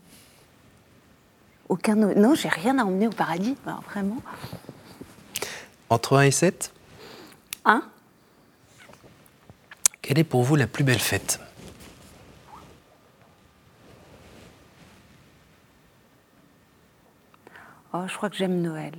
Aucun. 1.74 1.96
Non, 1.96 2.36
j'ai 2.36 2.48
rien 2.48 2.78
à 2.78 2.84
emmener 2.84 3.08
au 3.08 3.10
paradis, 3.10 3.56
vraiment. 3.90 4.22
Entre 5.90 6.16
1 6.16 6.22
et 6.22 6.30
7 6.30 6.72
1. 7.64 7.82
Quelle 10.00 10.20
est 10.20 10.24
pour 10.24 10.44
vous 10.44 10.54
la 10.54 10.68
plus 10.68 10.84
belle 10.84 11.00
fête? 11.00 11.40
Oh, 17.92 18.04
je 18.06 18.14
crois 18.16 18.30
que 18.30 18.36
j'aime 18.36 18.62
Noël. 18.62 18.92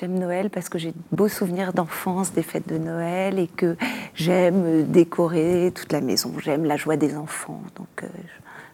J'aime 0.00 0.18
Noël 0.18 0.48
parce 0.48 0.70
que 0.70 0.78
j'ai 0.78 0.92
de 0.92 0.98
beaux 1.10 1.28
souvenirs 1.28 1.74
d'enfance 1.74 2.32
des 2.32 2.42
fêtes 2.42 2.70
de 2.70 2.78
Noël 2.78 3.38
et 3.38 3.48
que 3.48 3.76
j'aime 4.14 4.90
décorer 4.90 5.70
toute 5.74 5.92
la 5.92 6.00
maison. 6.00 6.32
J'aime 6.38 6.64
la 6.64 6.78
joie 6.78 6.96
des 6.96 7.18
enfants. 7.18 7.62
Donc, 7.76 8.02
euh, 8.02 8.06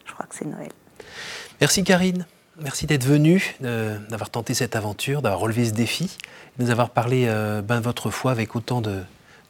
je 0.05 0.13
crois 0.13 0.25
que 0.25 0.35
c'est 0.35 0.47
Noël. 0.47 0.71
Merci 1.59 1.83
Karine. 1.83 2.25
Merci 2.61 2.87
d'être 2.87 3.05
venu, 3.05 3.55
d'avoir 3.61 4.29
tenté 4.29 4.53
cette 4.53 4.75
aventure, 4.75 5.21
d'avoir 5.21 5.39
relevé 5.39 5.65
ce 5.65 5.71
défi, 5.71 6.17
de 6.57 6.63
nous 6.65 6.71
avoir 6.71 6.89
parlé 6.89 7.25
euh, 7.27 7.61
ben, 7.61 7.79
de 7.79 7.83
votre 7.83 8.09
foi 8.09 8.31
avec 8.31 8.55
autant 8.55 8.81
de, 8.81 9.01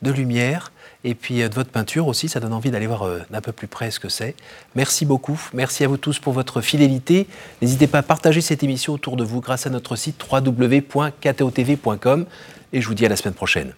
lumière. 0.03 0.71
Et 1.03 1.15
puis 1.15 1.41
euh, 1.41 1.49
de 1.49 1.55
votre 1.55 1.71
peinture 1.71 2.07
aussi, 2.07 2.29
ça 2.29 2.39
donne 2.39 2.53
envie 2.53 2.71
d'aller 2.71 2.87
voir 2.87 3.03
euh, 3.03 3.21
d'un 3.31 3.41
peu 3.41 3.51
plus 3.51 3.67
près 3.67 3.89
ce 3.89 3.99
que 3.99 4.09
c'est. 4.09 4.35
Merci 4.75 5.05
beaucoup. 5.05 5.39
Merci 5.53 5.83
à 5.83 5.87
vous 5.87 5.97
tous 5.97 6.19
pour 6.19 6.33
votre 6.33 6.61
fidélité. 6.61 7.27
N'hésitez 7.61 7.87
pas 7.87 7.99
à 7.99 8.03
partager 8.03 8.41
cette 8.41 8.63
émission 8.63 8.93
autour 8.93 9.17
de 9.17 9.23
vous 9.23 9.41
grâce 9.41 9.65
à 9.65 9.69
notre 9.69 9.95
site 9.95 10.23
www.ktotv.com. 10.31 12.25
Et 12.73 12.81
je 12.81 12.87
vous 12.87 12.93
dis 12.93 13.05
à 13.05 13.09
la 13.09 13.15
semaine 13.15 13.33
prochaine. 13.33 13.73